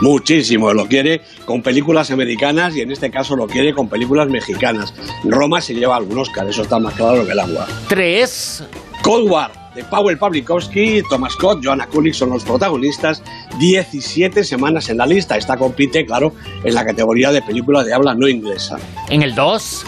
Muchísimo, 0.00 0.72
lo 0.72 0.86
quiere 0.86 1.20
con 1.44 1.62
películas 1.62 2.10
americanas 2.10 2.76
y 2.76 2.80
en 2.80 2.90
este 2.90 3.10
caso 3.10 3.36
lo 3.36 3.46
quiere 3.46 3.72
con 3.72 3.88
películas 3.88 4.28
mexicanas. 4.28 4.94
Roma 5.24 5.60
se 5.60 5.74
lleva 5.74 5.96
algún 5.96 6.18
Oscar, 6.18 6.48
eso 6.48 6.62
está 6.62 6.78
más 6.78 6.94
claro 6.94 7.24
que 7.24 7.32
el 7.32 7.40
agua. 7.40 7.66
Tres. 7.88 8.64
Cold 9.02 9.30
War, 9.30 9.50
de 9.74 9.84
Powell 9.84 10.16
Pawlikowski, 10.18 11.02
Thomas 11.10 11.34
Scott, 11.34 11.60
Joanna 11.62 11.86
Kulig 11.86 12.14
son 12.14 12.30
los 12.30 12.44
protagonistas. 12.44 13.22
17 13.58 14.44
semanas 14.44 14.88
en 14.88 14.98
la 14.98 15.06
lista. 15.06 15.36
Esta 15.36 15.56
compite, 15.56 16.06
claro, 16.06 16.32
en 16.62 16.74
la 16.74 16.84
categoría 16.84 17.30
de 17.30 17.42
película 17.42 17.84
de 17.84 17.92
habla 17.92 18.14
no 18.14 18.28
inglesa. 18.28 18.78
¿En 19.10 19.22
el 19.22 19.34
2? 19.34 19.84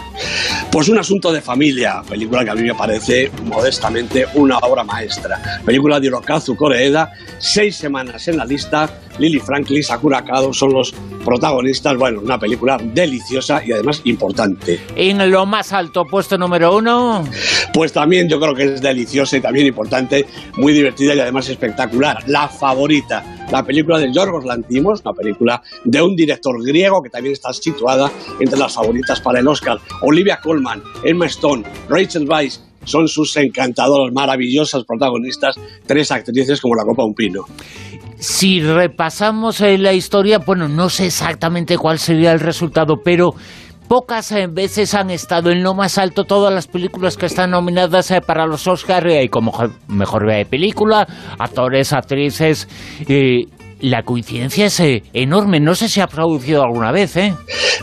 Pues 0.70 0.88
un 0.88 0.98
asunto 0.98 1.32
de 1.32 1.40
familia, 1.40 2.02
película 2.08 2.44
que 2.44 2.50
a 2.50 2.54
mí 2.54 2.62
me 2.62 2.74
parece 2.74 3.30
modestamente 3.44 4.26
una 4.34 4.58
obra 4.58 4.84
maestra. 4.84 5.60
Película 5.64 6.00
de 6.00 6.06
Hirokazu 6.06 6.56
Koreeda, 6.56 7.12
seis 7.38 7.76
semanas 7.76 8.28
en 8.28 8.36
la 8.36 8.44
lista, 8.44 8.90
Lily 9.18 9.38
Franklin, 9.38 9.82
Sakura 9.82 10.24
Kado 10.24 10.52
son 10.52 10.72
los 10.72 10.92
protagonistas. 11.24 11.96
Bueno, 11.96 12.20
una 12.20 12.38
película 12.38 12.78
deliciosa 12.78 13.62
y 13.64 13.72
además 13.72 14.00
importante. 14.04 14.80
En 14.94 15.30
lo 15.30 15.46
más 15.46 15.72
alto, 15.72 16.04
puesto 16.06 16.36
número 16.36 16.76
uno. 16.76 17.24
Pues 17.72 17.92
también 17.92 18.28
yo 18.28 18.38
creo 18.40 18.54
que 18.54 18.74
es 18.74 18.80
deliciosa 18.80 19.36
y 19.36 19.40
también 19.40 19.66
importante, 19.66 20.26
muy 20.56 20.72
divertida 20.72 21.14
y 21.14 21.20
además 21.20 21.48
espectacular. 21.48 22.22
La 22.26 22.48
favorita, 22.48 23.24
la 23.50 23.62
película 23.62 23.98
de 23.98 24.12
Yorgos 24.12 24.44
Lantimos, 24.44 25.00
una 25.04 25.12
película 25.12 25.62
de 25.84 26.02
un 26.02 26.16
director 26.16 26.54
griego 26.64 27.02
que 27.02 27.10
también 27.10 27.32
está 27.32 27.52
situada 27.52 28.10
entre 28.40 28.58
las 28.58 28.74
favoritas 28.74 29.20
para 29.20 29.40
el 29.40 29.48
Oscar. 29.48 29.78
Olivia 30.02 30.38
Colman, 30.42 30.82
Emma 31.04 31.26
Stone, 31.26 31.64
Rachel 31.88 32.28
Weisz, 32.28 32.60
son 32.84 33.08
sus 33.08 33.36
encantadoras, 33.36 34.12
maravillosas 34.14 34.84
protagonistas, 34.84 35.56
tres 35.86 36.10
actrices 36.12 36.60
como 36.60 36.74
la 36.76 36.84
copa 36.84 37.04
un 37.04 37.14
pino. 37.14 37.44
Si 38.18 38.60
repasamos 38.60 39.60
eh, 39.60 39.76
la 39.76 39.92
historia, 39.92 40.38
bueno, 40.38 40.68
no 40.68 40.88
sé 40.88 41.06
exactamente 41.06 41.76
cuál 41.76 41.98
sería 41.98 42.32
el 42.32 42.40
resultado, 42.40 42.94
pero 43.04 43.34
pocas 43.88 44.32
eh, 44.32 44.46
veces 44.48 44.94
han 44.94 45.10
estado 45.10 45.50
en 45.50 45.62
lo 45.62 45.74
más 45.74 45.98
alto 45.98 46.24
todas 46.24 46.52
las 46.52 46.66
películas 46.66 47.16
que 47.16 47.26
están 47.26 47.50
nominadas 47.50 48.10
eh, 48.10 48.20
para 48.20 48.46
los 48.46 48.66
Oscars 48.66 49.06
y 49.22 49.28
como 49.28 49.52
mejor 49.88 50.26
película, 50.48 51.06
actores, 51.38 51.92
actrices 51.92 52.68
la 53.80 54.02
coincidencia 54.02 54.66
es 54.66 54.80
eh, 54.80 55.02
enorme. 55.12 55.60
No 55.60 55.74
sé 55.74 55.88
si 55.88 56.00
ha 56.00 56.06
producido 56.06 56.62
alguna 56.62 56.92
vez, 56.92 57.16
¿eh? 57.16 57.34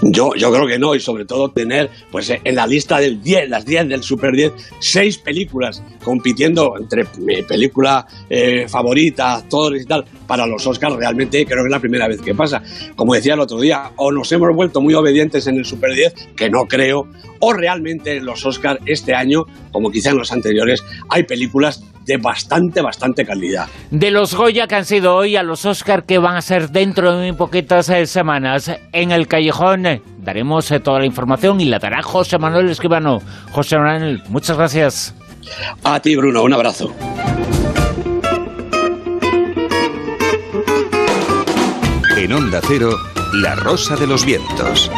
Yo, 0.02 0.32
yo 0.36 0.52
creo 0.52 0.68
que 0.68 0.80
no, 0.80 0.96
y 0.96 1.00
sobre 1.00 1.26
todo 1.26 1.50
tener 1.52 1.90
pues 2.12 2.30
eh, 2.30 2.42
en 2.44 2.56
la 2.56 2.66
lista 2.66 3.00
del 3.00 3.22
10, 3.22 3.50
las 3.50 3.66
10 3.66 3.90
del 3.90 4.04
Super 4.04 4.32
10, 4.32 4.54
seis 4.80 5.18
películas 5.18 5.84
compitiendo 6.04 6.74
entre 6.80 7.06
mi 7.20 7.44
película 7.44 8.06
eh, 8.30 8.68
favorita, 8.68 9.36
actores 9.36 9.84
y 9.84 9.86
tal, 9.86 10.06
para 10.28 10.48
los 10.48 10.66
Oscars, 10.66 10.96
realmente 10.96 11.46
creo 11.46 11.64
que 11.64 11.68
es 11.68 11.72
la 11.72 11.80
primera 11.80 12.08
vez 12.08 12.22
que 12.22 12.34
pasa. 12.34 12.62
Como 12.96 13.14
decía 13.14 13.36
el 13.36 13.40
otro 13.40 13.60
día, 13.60 13.92
o 13.98 14.12
nos 14.12 14.32
hemos 14.32 14.50
vuelto 14.56 14.82
muy 14.82 14.94
obedientes 14.94 15.48
en 15.48 15.58
el 15.58 15.66
Super 15.66 15.94
10, 15.94 16.14
que 16.36 16.50
no 16.50 16.66
creo, 16.66 17.08
o 17.40 17.54
realmente 17.54 18.18
en 18.18 18.26
los 18.26 18.46
Oscars 18.46 18.80
este 18.86 19.14
año, 19.14 19.44
como 19.72 19.92
quizá 19.92 20.12
en 20.12 20.18
los 20.18 20.32
anteriores, 20.32 20.84
hay 21.10 21.24
películas 21.24 21.84
de 22.05 22.17
bastante, 22.17 22.81
bastante 22.81 23.25
calidad. 23.25 23.67
De 23.91 24.12
los 24.12 24.36
Goya 24.36 24.67
que 24.67 24.75
han 24.75 24.86
sido 24.86 25.15
hoy 25.15 25.36
a 25.36 25.43
los 25.43 25.65
Oscar 25.65 26.05
que 26.05 26.17
van 26.17 26.36
a 26.36 26.41
ser 26.41 26.69
dentro 26.69 27.15
de 27.15 27.27
muy 27.27 27.38
poquitas 27.38 27.89
eh, 27.89 28.05
semanas 28.05 28.72
en 28.91 29.12
el 29.12 29.27
Callejón, 29.27 29.86
eh, 29.86 30.01
daremos 30.19 30.69
eh, 30.72 30.79
toda 30.79 31.00
la 31.00 31.05
información 31.05 31.62
y 31.62 31.65
la 31.65 31.79
dará 31.79 32.01
José 32.01 32.38
Manuel 32.38 32.69
Escribano. 32.69 33.22
José 33.51 33.77
Manuel, 33.77 34.22
muchas 34.29 34.57
gracias. 34.57 35.15
A 35.83 36.00
ti, 36.00 36.15
Bruno, 36.15 36.43
un 36.43 36.53
abrazo. 36.53 36.93
En 42.17 42.31
Onda 42.31 42.62
Cero, 42.65 42.98
La 43.33 43.55
Rosa 43.55 43.95
de 43.95 44.07
los 44.07 44.25
Vientos. 44.25 44.89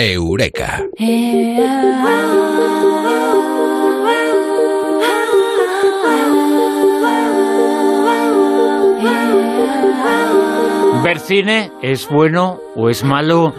Eureka. 0.00 0.84
¿Ver 11.02 11.18
cine 11.18 11.72
es 11.82 12.08
bueno 12.08 12.58
o 12.76 12.88
es 12.88 13.02
malo? 13.02 13.52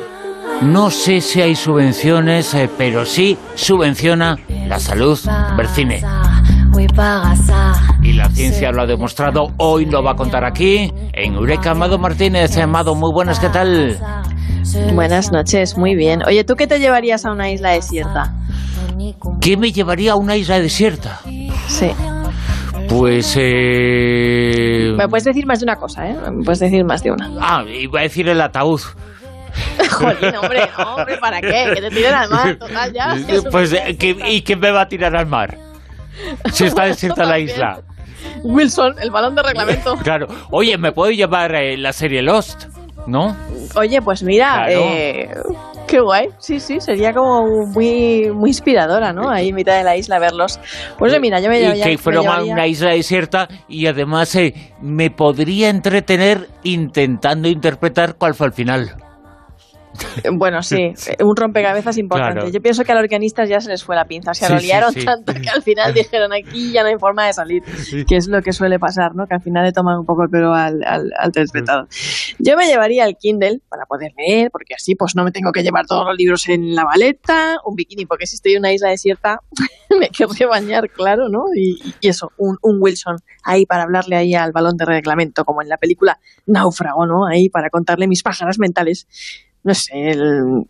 No 0.62 0.90
sé 0.90 1.20
si 1.20 1.42
hay 1.42 1.56
subvenciones, 1.56 2.54
eh, 2.54 2.70
pero 2.78 3.06
sí 3.06 3.38
subvenciona 3.56 4.38
la 4.66 4.80
salud 4.80 5.20
ver 5.58 5.68
cine. 5.68 6.02
Y 8.02 8.14
la 8.14 8.30
ciencia 8.30 8.72
lo 8.72 8.84
ha 8.84 8.86
demostrado, 8.86 9.48
hoy 9.58 9.88
lo 9.88 10.02
va 10.02 10.12
a 10.12 10.16
contar 10.16 10.46
aquí, 10.46 10.90
en 11.12 11.34
Eureka. 11.34 11.72
Amado 11.72 12.00
Martínez, 12.00 12.58
Amado, 12.58 12.96
muy 12.96 13.12
buenas, 13.12 13.42
¿qué 13.42 13.50
tal? 13.50 14.00
Buenas 14.94 15.32
noches, 15.32 15.78
muy 15.78 15.96
bien. 15.96 16.22
Oye, 16.28 16.44
¿tú 16.44 16.56
qué 16.56 16.68
te 16.68 16.80
llevarías 16.80 17.26
a 17.26 17.32
una 17.32 17.50
isla 17.50 17.72
desierta? 17.72 18.34
¿Qué 19.42 19.58
me 19.58 19.72
llevaría 19.72 20.14
a 20.14 20.16
una 20.16 20.36
isla 20.36 20.60
desierta? 20.60 21.20
Sí. 21.68 21.92
Pues... 22.88 23.36
Eh... 23.40 24.94
Me 24.96 25.08
puedes 25.08 25.24
decir 25.24 25.46
más 25.46 25.60
de 25.60 25.66
una 25.66 25.76
cosa, 25.76 26.08
¿eh? 26.08 26.16
Me 26.32 26.44
puedes 26.44 26.60
decir 26.60 26.84
más 26.86 27.02
de 27.04 27.12
una. 27.12 27.30
Ah, 27.40 27.64
iba 27.68 28.00
a 28.00 28.04
decir 28.04 28.28
el 28.28 28.42
ataúd. 28.42 28.82
Jolín, 29.92 30.36
hombre, 30.36 30.62
hombre, 30.78 31.18
¿para 31.18 31.42
qué? 31.42 31.72
Que 31.74 31.82
te 31.82 31.90
tiren 31.90 32.14
al 32.14 32.30
mar, 32.30 32.56
total, 32.58 32.94
ya. 32.94 33.16
Pues, 33.52 33.76
¿y 34.28 34.42
quién 34.44 34.60
me 34.60 34.72
va 34.72 34.82
a 34.82 34.88
tirar 34.88 35.16
al 35.16 35.28
mar? 35.28 35.58
Si 36.52 36.66
está 36.66 36.86
desierta 36.86 37.24
la 37.24 37.40
isla. 37.40 37.80
Wilson, 38.44 38.96
el 39.02 39.10
balón 39.10 39.36
de 39.36 39.44
reglamento. 39.44 39.96
Claro. 39.96 40.28
Oye, 40.52 40.78
¿me 40.78 40.92
puedo 40.92 41.12
llevar 41.12 41.56
eh, 41.56 41.78
la 41.78 41.94
serie 41.94 42.22
Lost? 42.22 42.66
¿no? 43.10 43.36
Oye, 43.76 44.02
pues 44.02 44.24
mira, 44.24 44.68
eh, 44.70 45.30
qué 45.88 46.00
guay. 46.00 46.30
Sí, 46.38 46.60
sí, 46.60 46.80
sería 46.80 47.14
como 47.14 47.66
muy, 47.68 48.32
muy 48.34 48.50
inspiradora, 48.50 49.14
¿no? 49.14 49.30
Ahí 49.30 49.50
en 49.50 49.56
mitad 49.56 49.78
de 49.78 49.84
la 49.84 49.98
isla 49.98 50.20
verlos. 50.20 50.60
Pues 50.98 51.20
mira, 51.20 51.40
yo 51.40 51.50
me. 51.50 51.60
Y 51.62 51.82
que 51.82 51.98
fuera 51.98 52.22
una 52.22 52.68
isla 52.68 52.92
desierta 52.92 53.48
y 53.68 53.88
además 53.88 54.36
eh, 54.36 54.54
me 54.82 55.10
podría 55.12 55.70
entretener 55.70 56.48
intentando 56.64 57.48
interpretar 57.48 58.16
cuál 58.16 58.34
fue 58.34 58.48
el 58.48 58.54
final. 58.54 59.09
Bueno, 60.34 60.62
sí, 60.64 60.94
un 61.24 61.36
rompecabezas 61.36 61.98
importante. 61.98 62.52
Yo 62.52 62.62
pienso 62.62 62.84
que 62.84 62.92
a 62.92 62.96
los 62.96 63.04
organistas 63.04 63.50
ya 63.50 63.60
se 63.60 63.70
les 63.70 63.84
fue 63.84 63.96
la 63.96 64.06
pinza, 64.06 64.32
o 64.32 64.34
sea, 64.34 64.50
lo 64.50 64.60
liaron 64.60 64.94
tanto 64.94 65.34
que 65.34 65.50
al 65.50 65.62
final 65.62 65.94
dijeron 65.94 66.32
aquí 66.34 66.72
ya 66.72 66.84
no 66.84 66.90
hay 66.90 66.98
forma 66.98 67.28
de 67.28 67.34
salir, 67.34 67.64
que 68.08 68.16
es 68.16 68.28
lo 68.28 68.42
que 68.42 68.52
suele 68.54 68.80
pasar, 68.80 69.16
¿no? 69.16 69.26
Que 69.26 69.36
al 69.36 69.42
final 69.42 69.66
le 69.66 69.72
toman 69.72 70.00
un 70.00 70.06
poco 70.06 70.24
el 70.24 70.30
pelo 70.30 70.54
al, 70.54 70.84
al, 70.86 71.12
al. 71.18 71.32
Yo 72.40 72.58
me 72.58 72.68
llevaría 72.68 73.06
el 73.06 73.16
Kindle 73.16 73.60
para 73.70 73.86
poder 73.86 74.12
leer, 74.18 74.50
porque 74.52 74.76
así 74.76 74.96
pues 74.96 75.16
no 75.16 75.24
me 75.24 75.32
tengo 75.32 75.52
que 75.52 75.64
llevar 75.64 75.86
todos 75.86 76.06
los 76.06 76.16
libros 76.18 76.48
en 76.50 76.76
la 76.76 76.84
maleta, 76.84 77.58
un 77.66 77.76
bikini, 77.76 78.06
porque 78.06 78.26
si 78.26 78.36
estoy 78.36 78.54
en 78.54 78.60
una 78.60 78.74
isla 78.74 78.90
desierta 78.90 79.40
me 80.00 80.10
querría 80.10 80.48
bañar, 80.48 80.90
claro, 80.90 81.30
¿no? 81.30 81.46
Y, 81.56 81.78
eso, 82.02 82.32
un, 82.38 82.58
un 82.62 82.78
Wilson 82.80 83.18
ahí 83.44 83.66
para 83.66 83.84
hablarle 83.84 84.16
ahí 84.16 84.34
al 84.34 84.52
balón 84.52 84.78
de 84.78 84.86
reglamento, 84.86 85.44
como 85.44 85.62
en 85.62 85.70
la 85.70 85.78
película 85.78 86.20
Náufrago, 86.46 87.06
¿no? 87.06 87.28
Ahí 87.28 87.50
para 87.50 87.70
contarle 87.70 88.08
mis 88.08 88.24
pájaras 88.24 88.60
mentales 88.60 89.08
no 89.64 89.74
sé, 89.74 90.16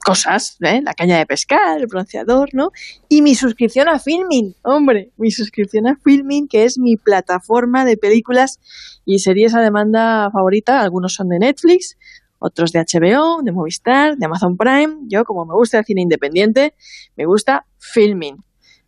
cosas, 0.03 0.57
¿eh? 0.61 0.81
la 0.83 0.93
caña 0.93 1.17
de 1.17 1.25
pescar, 1.25 1.79
el 1.79 1.87
bronceador, 1.87 2.49
¿no? 2.53 2.71
Y 3.07 3.21
mi 3.21 3.35
suscripción 3.35 3.87
a 3.87 3.99
Filming, 3.99 4.55
hombre, 4.63 5.11
mi 5.17 5.31
suscripción 5.31 5.87
a 5.87 5.95
Filming, 5.95 6.47
que 6.47 6.63
es 6.63 6.79
mi 6.79 6.97
plataforma 6.97 7.85
de 7.85 7.97
películas 7.97 8.59
y 9.05 9.19
series 9.19 9.53
a 9.53 9.61
demanda 9.61 10.29
favorita. 10.31 10.81
Algunos 10.81 11.13
son 11.13 11.29
de 11.29 11.39
Netflix, 11.39 11.97
otros 12.39 12.71
de 12.71 12.79
HBO, 12.79 13.41
de 13.43 13.51
Movistar, 13.51 14.17
de 14.17 14.25
Amazon 14.25 14.57
Prime. 14.57 14.97
Yo, 15.07 15.23
como 15.23 15.45
me 15.45 15.53
gusta 15.53 15.79
el 15.79 15.85
cine 15.85 16.01
independiente, 16.01 16.73
me 17.15 17.25
gusta 17.25 17.65
Filming. 17.77 18.37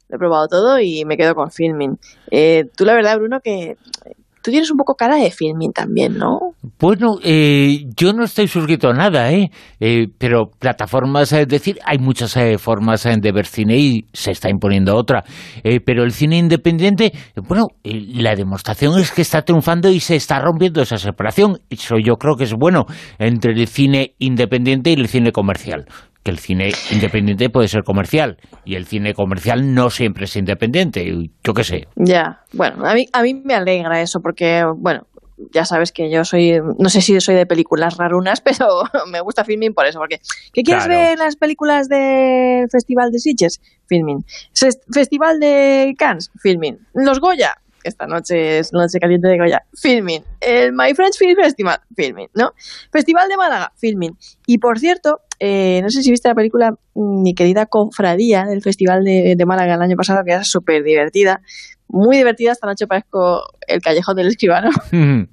Lo 0.10 0.15
he 0.15 0.20
probado 0.20 0.48
todo 0.48 0.79
y 0.79 1.05
me 1.05 1.15
quedo 1.15 1.36
con 1.36 1.51
Filming. 1.51 1.98
Eh, 2.31 2.65
tú, 2.75 2.86
la 2.86 2.96
verdad, 2.96 3.17
Bruno, 3.17 3.39
que 3.39 3.77
Tú 4.41 4.51
tienes 4.51 4.71
un 4.71 4.77
poco 4.77 4.95
cara 4.95 5.15
de 5.17 5.31
filming 5.31 5.71
también, 5.71 6.17
¿no? 6.17 6.39
Bueno, 6.79 7.17
eh, 7.24 7.86
yo 7.95 8.13
no 8.13 8.24
estoy 8.24 8.48
suscrito 8.48 8.89
a 8.89 8.93
nada, 8.93 9.31
¿eh? 9.31 9.51
eh 9.79 10.07
pero 10.17 10.50
plataformas, 10.57 11.31
es 11.31 11.48
decir, 11.48 11.77
hay 11.86 12.00
muchas 12.00 12.36
eh, 12.38 12.57
formas 12.57 13.03
de 13.03 13.31
ver 13.31 13.45
cine 13.45 13.77
y 13.77 14.05
se 14.13 14.31
está 14.31 14.50
imponiendo 14.50 14.95
otra. 14.95 15.24
pero 15.86 16.03
el 16.03 16.12
cine 16.12 16.38
independiente, 16.38 17.13
bueno, 17.48 17.67
la 17.83 18.36
demostración 18.36 19.00
es 19.00 19.12
que 19.12 19.21
está 19.21 19.43
triunfando 19.43 19.89
y 19.89 20.00
se 20.00 20.15
está 20.15 20.39
rompiendo 20.39 20.81
esa 20.81 20.98
separación. 20.98 21.60
Eso 21.69 21.95
yo 22.03 22.15
creo 22.15 22.36
que 22.36 22.45
es 22.45 22.53
bueno 22.53 22.86
entre 23.19 23.53
el 23.53 23.67
cine 23.67 24.15
independiente 24.19 24.91
y 24.91 24.93
el 24.93 25.07
cine 25.07 25.31
comercial 25.31 25.86
que 26.24 26.32
el 26.32 26.40
cine 26.40 26.72
independiente 26.92 27.50
puede 27.50 27.68
ser 27.68 27.84
comercial 27.84 28.38
y 28.63 28.75
el 28.75 28.86
cine 28.86 29.13
comercial 29.13 29.74
no 29.74 29.90
siempre 29.90 30.25
es 30.25 30.36
independiente, 30.36 31.06
yo 31.44 31.54
qué 31.54 31.63
sé. 31.63 31.88
Ya, 31.96 32.44
bueno, 32.54 32.86
a 32.86 32.94
mí, 32.94 33.08
a 33.12 33.24
mí 33.24 33.34
me 33.34 33.56
alegra 33.56 34.01
eso 34.01 34.22
porque, 34.22 34.63
bueno, 34.78 35.08
ya 35.51 35.66
sabes 35.66 35.92
que 35.92 36.12
yo 36.12 36.24
soy, 36.24 36.60
no 36.78 36.90
sé 36.90 37.01
si 37.01 37.20
soy 37.20 37.36
de 37.36 37.46
películas 37.46 37.98
rarunas, 37.98 38.42
pero 38.46 38.84
me 39.08 39.22
gusta 39.22 39.44
Filming 39.44 39.74
por 39.74 39.86
eso, 39.86 40.00
porque 40.00 40.20
¿qué 40.54 40.62
quieres 40.62 40.88
ver 40.88 41.18
las 41.18 41.36
películas 41.36 41.88
del 41.90 42.70
Festival 42.70 43.12
de 43.12 43.20
Sitges? 43.20 43.62
Filming. 43.88 44.24
Festival 44.94 45.40
de 45.40 45.94
Cannes, 45.98 46.32
Filming. 46.42 46.78
Los 46.94 47.20
Goya, 47.20 47.56
esta 47.84 48.06
noche 48.06 48.60
es 48.60 48.74
Noche 48.74 49.00
Caliente 49.00 49.28
de 49.28 49.38
Goya, 49.38 49.63
filming. 49.74 50.24
El 50.40 50.74
My 50.74 50.94
French 50.94 51.18
Film 51.18 51.36
Festival, 51.36 51.80
filming, 51.96 52.30
¿no? 52.34 52.54
Festival 52.92 53.28
de 53.28 53.38
Málaga, 53.38 53.72
filming. 53.78 54.16
Y 54.46 54.60
por 54.60 54.80
cierto, 54.80 55.22
eh, 55.43 55.81
no 55.81 55.89
sé 55.89 56.03
si 56.03 56.12
viste 56.12 56.29
la 56.29 56.36
película 56.36 56.75
Mi 56.93 57.33
querida 57.33 57.65
Confradía 57.65 58.45
del 58.45 58.62
Festival 58.62 59.03
de, 59.03 59.43
Málaga 59.48 59.74
el 59.74 59.81
año 59.81 59.95
pasado, 59.95 60.24
que 60.24 60.33
era 60.33 60.43
súper 60.43 60.83
divertida. 60.83 61.41
muy 61.88 62.17
divertida. 62.17 62.51
Esta 62.51 62.67
noche 62.67 62.86
parezco 62.86 63.41
el 63.67 63.81
callejón 63.81 64.17
del 64.17 64.27
escribano. 64.27 64.69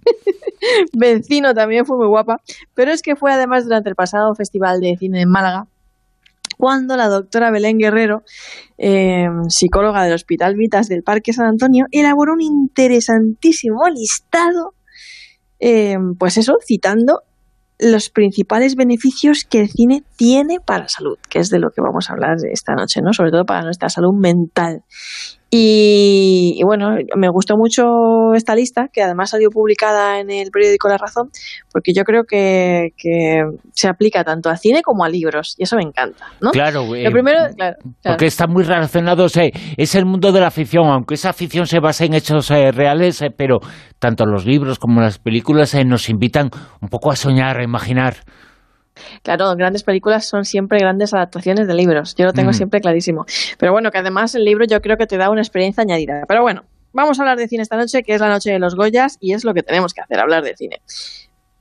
Vecino 0.95 1.53
también 1.53 1.85
fue 1.85 1.99
muy 1.99 2.07
guapa. 2.07 2.41
Pero 2.73 2.91
es 2.91 3.03
que 3.03 3.17
fue 3.17 3.33
además 3.33 3.65
durante 3.65 3.91
el 3.91 3.97
pasado 3.97 4.35
Festival 4.35 4.81
de 4.81 4.97
Cine 4.99 5.21
en 5.21 5.29
Málaga 5.29 5.67
cuando 6.57 6.97
la 6.97 7.09
doctora 7.09 7.51
Belén 7.51 7.79
Guerrero, 7.79 8.25
em, 8.79 9.45
psicóloga 9.49 10.03
del 10.03 10.15
Hospital 10.15 10.57
Vitas 10.57 10.89
del 10.89 11.05
Parque 11.05 11.33
San 11.33 11.47
Antonio, 11.47 11.85
elaboró 11.93 12.33
un 12.33 12.41
interesantísimo 12.41 13.89
listado, 13.91 14.75
em, 15.61 16.17
pues 16.17 16.39
eso, 16.39 16.57
citando 16.67 17.23
los 17.79 18.11
principales 18.11 18.75
beneficios 18.75 19.45
que 19.45 19.61
el 19.61 19.69
cine 19.69 20.03
tiene 20.17 20.59
para 20.65 20.85
la 20.85 20.89
salud, 20.89 21.19
que 21.29 21.39
es 21.39 21.51
de 21.51 21.59
lo 21.59 21.71
que 21.71 21.81
vamos 21.81 22.11
a 22.11 22.15
hablar 22.15 22.37
esta 22.51 22.75
noche, 22.75 23.01
¿no? 23.03 23.13
Sobre 23.13 23.31
todo 23.31 23.45
para 23.45 23.63
nuestra 23.63 23.89
salud 23.89 24.15
mental. 24.15 24.83
Y, 25.51 26.61
bueno, 26.63 26.97
me 27.17 27.31
gustó 27.31 27.57
mucho 27.57 28.35
esta 28.35 28.55
lista, 28.55 28.89
que 28.93 29.03
además 29.03 29.31
salió 29.31 29.49
publicada 29.49 30.21
en 30.21 30.31
el 30.31 30.51
periódico 30.51 30.89
La 30.89 30.99
Razón, 30.99 31.31
porque 31.73 31.93
yo 31.97 32.05
creo 32.05 32.25
que, 32.25 32.91
se 33.73 33.89
aplica 33.89 34.25
tanto 34.25 34.51
a 34.51 34.57
cine 34.57 34.83
como 34.83 35.05
a 35.05 35.09
libros, 35.09 35.55
y 35.57 35.63
eso 35.63 35.77
me 35.77 35.85
encanta, 35.85 36.27
¿no? 36.43 36.51
Claro, 36.51 36.85
Lo 36.85 37.11
primero, 37.11 37.41
porque 38.03 38.27
está 38.27 38.47
muy 38.47 38.63
relacionado, 38.65 39.27
es 39.27 39.95
el 39.95 40.05
mundo 40.05 40.33
de 40.33 40.41
la 40.41 40.51
ficción, 40.51 40.87
aunque 40.89 41.15
esa 41.15 41.33
ficción 41.33 41.67
se 41.67 41.81
basa 41.81 42.05
en 42.05 42.13
hechos 42.13 42.51
eh, 42.51 42.71
reales, 42.71 43.23
eh, 43.23 43.31
pero 43.35 43.61
tanto 43.99 44.27
los 44.27 44.45
libros 44.45 44.79
como 44.79 45.01
las 45.01 45.19
películas 45.19 45.73
eh, 45.75 45.85
nos 45.85 46.11
invitan 46.11 46.51
un 46.83 46.89
poco 46.89 47.11
a 47.11 47.17
soñar, 47.17 47.59
a 47.59 47.65
imaginar. 47.65 48.17
Claro, 49.23 49.55
grandes 49.57 49.83
películas 49.83 50.27
son 50.27 50.45
siempre 50.45 50.79
grandes 50.79 51.15
adaptaciones 51.15 51.67
de 51.67 51.75
libros. 51.75 52.15
Yo 52.17 52.27
lo 52.27 52.33
tengo 52.33 52.51
mm. 52.51 52.55
siempre 52.55 52.81
clarísimo. 52.81 53.27
Pero 53.59 53.73
bueno, 53.73 53.91
que 53.91 53.99
además 53.99 54.35
el 54.35 54.45
libro 54.45 54.65
yo 54.65 54.81
creo 54.81 54.97
que 54.97 55.07
te 55.07 55.17
da 55.17 55.31
una 55.31 55.41
experiencia 55.41 55.83
añadida. 55.83 56.23
Pero 56.27 56.43
bueno, 56.43 56.65
vamos 56.93 57.19
a 57.19 57.23
hablar 57.23 57.39
de 57.39 57.49
cine 57.49 57.63
esta 57.63 57.77
noche, 57.77 58.03
que 58.03 58.15
es 58.15 58.21
la 58.21 58.29
noche 58.29 58.51
de 58.51 58.59
los 58.59 58.75
Goyas, 58.75 59.17
y 59.21 59.33
es 59.33 59.45
lo 59.45 59.55
que 59.55 59.63
tenemos 59.63 59.95
que 59.95 60.01
hacer, 60.01 60.19
hablar 60.19 60.43
de 60.43 60.57
cine. 60.57 60.81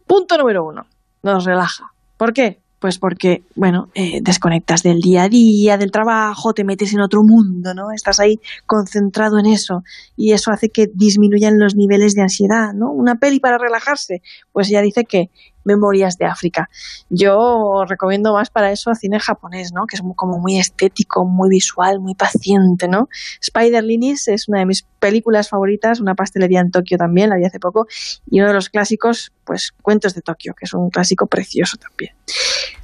Punto 0.06 0.38
número 0.38 0.66
uno. 0.66 0.86
Nos 1.24 1.46
relaja. 1.46 1.92
¿Por 2.18 2.34
qué? 2.34 2.60
Pues 2.80 3.00
porque, 3.00 3.42
bueno, 3.56 3.90
eh, 3.96 4.20
desconectas 4.22 4.84
del 4.84 5.00
día 5.00 5.24
a 5.24 5.30
día, 5.30 5.78
del 5.78 5.90
trabajo, 5.90 6.54
te 6.54 6.64
metes 6.64 6.94
en 6.94 7.02
otro 7.02 7.24
mundo, 7.24 7.74
¿no? 7.74 7.92
Estás 7.92 8.20
ahí 8.20 8.40
concentrado 8.68 9.40
en 9.40 9.48
eso 9.48 9.82
y 10.16 10.34
eso 10.34 10.52
hace 10.52 10.70
que 10.70 10.86
disminuyan 10.94 11.58
los 11.58 11.76
niveles 11.76 12.14
de 12.14 12.22
ansiedad, 12.22 12.74
¿no? 12.76 12.92
Una 12.92 13.16
peli 13.16 13.40
para 13.40 13.58
relajarse, 13.58 14.22
pues 14.52 14.70
ya 14.70 14.82
dice 14.82 15.06
que 15.06 15.32
Memorias 15.68 16.18
de 16.18 16.26
África. 16.26 16.70
Yo 17.10 17.84
recomiendo 17.88 18.34
más 18.34 18.50
para 18.50 18.72
eso 18.72 18.96
cine 18.96 19.20
japonés, 19.20 19.74
¿no? 19.74 19.86
Que 19.86 19.98
es 19.98 20.02
como 20.16 20.40
muy 20.40 20.58
estético, 20.58 21.26
muy 21.26 21.50
visual, 21.50 22.00
muy 22.00 22.16
paciente, 22.16 22.88
¿no? 22.88 23.10
Spider 23.42 23.84
Linis 23.84 24.28
es 24.30 24.48
una 24.48 24.60
de 24.60 24.66
mis 24.66 24.84
películas 25.00 25.50
favoritas, 25.50 26.00
una 26.00 26.16
pastelería 26.16 26.62
en 26.62 26.72
Tokio 26.72 26.98
también, 26.98 27.30
la 27.30 27.36
vi 27.36 27.46
hace 27.46 27.60
poco, 27.60 27.86
y 28.32 28.40
uno 28.40 28.48
de 28.48 28.56
los 28.56 28.70
clásicos, 28.70 29.32
pues 29.44 29.74
Cuentos 29.82 30.16
de 30.16 30.22
Tokio, 30.22 30.54
que 30.56 30.66
es 30.66 30.74
un 30.74 30.90
clásico 30.90 31.28
precioso 31.28 31.78
también. 31.78 32.16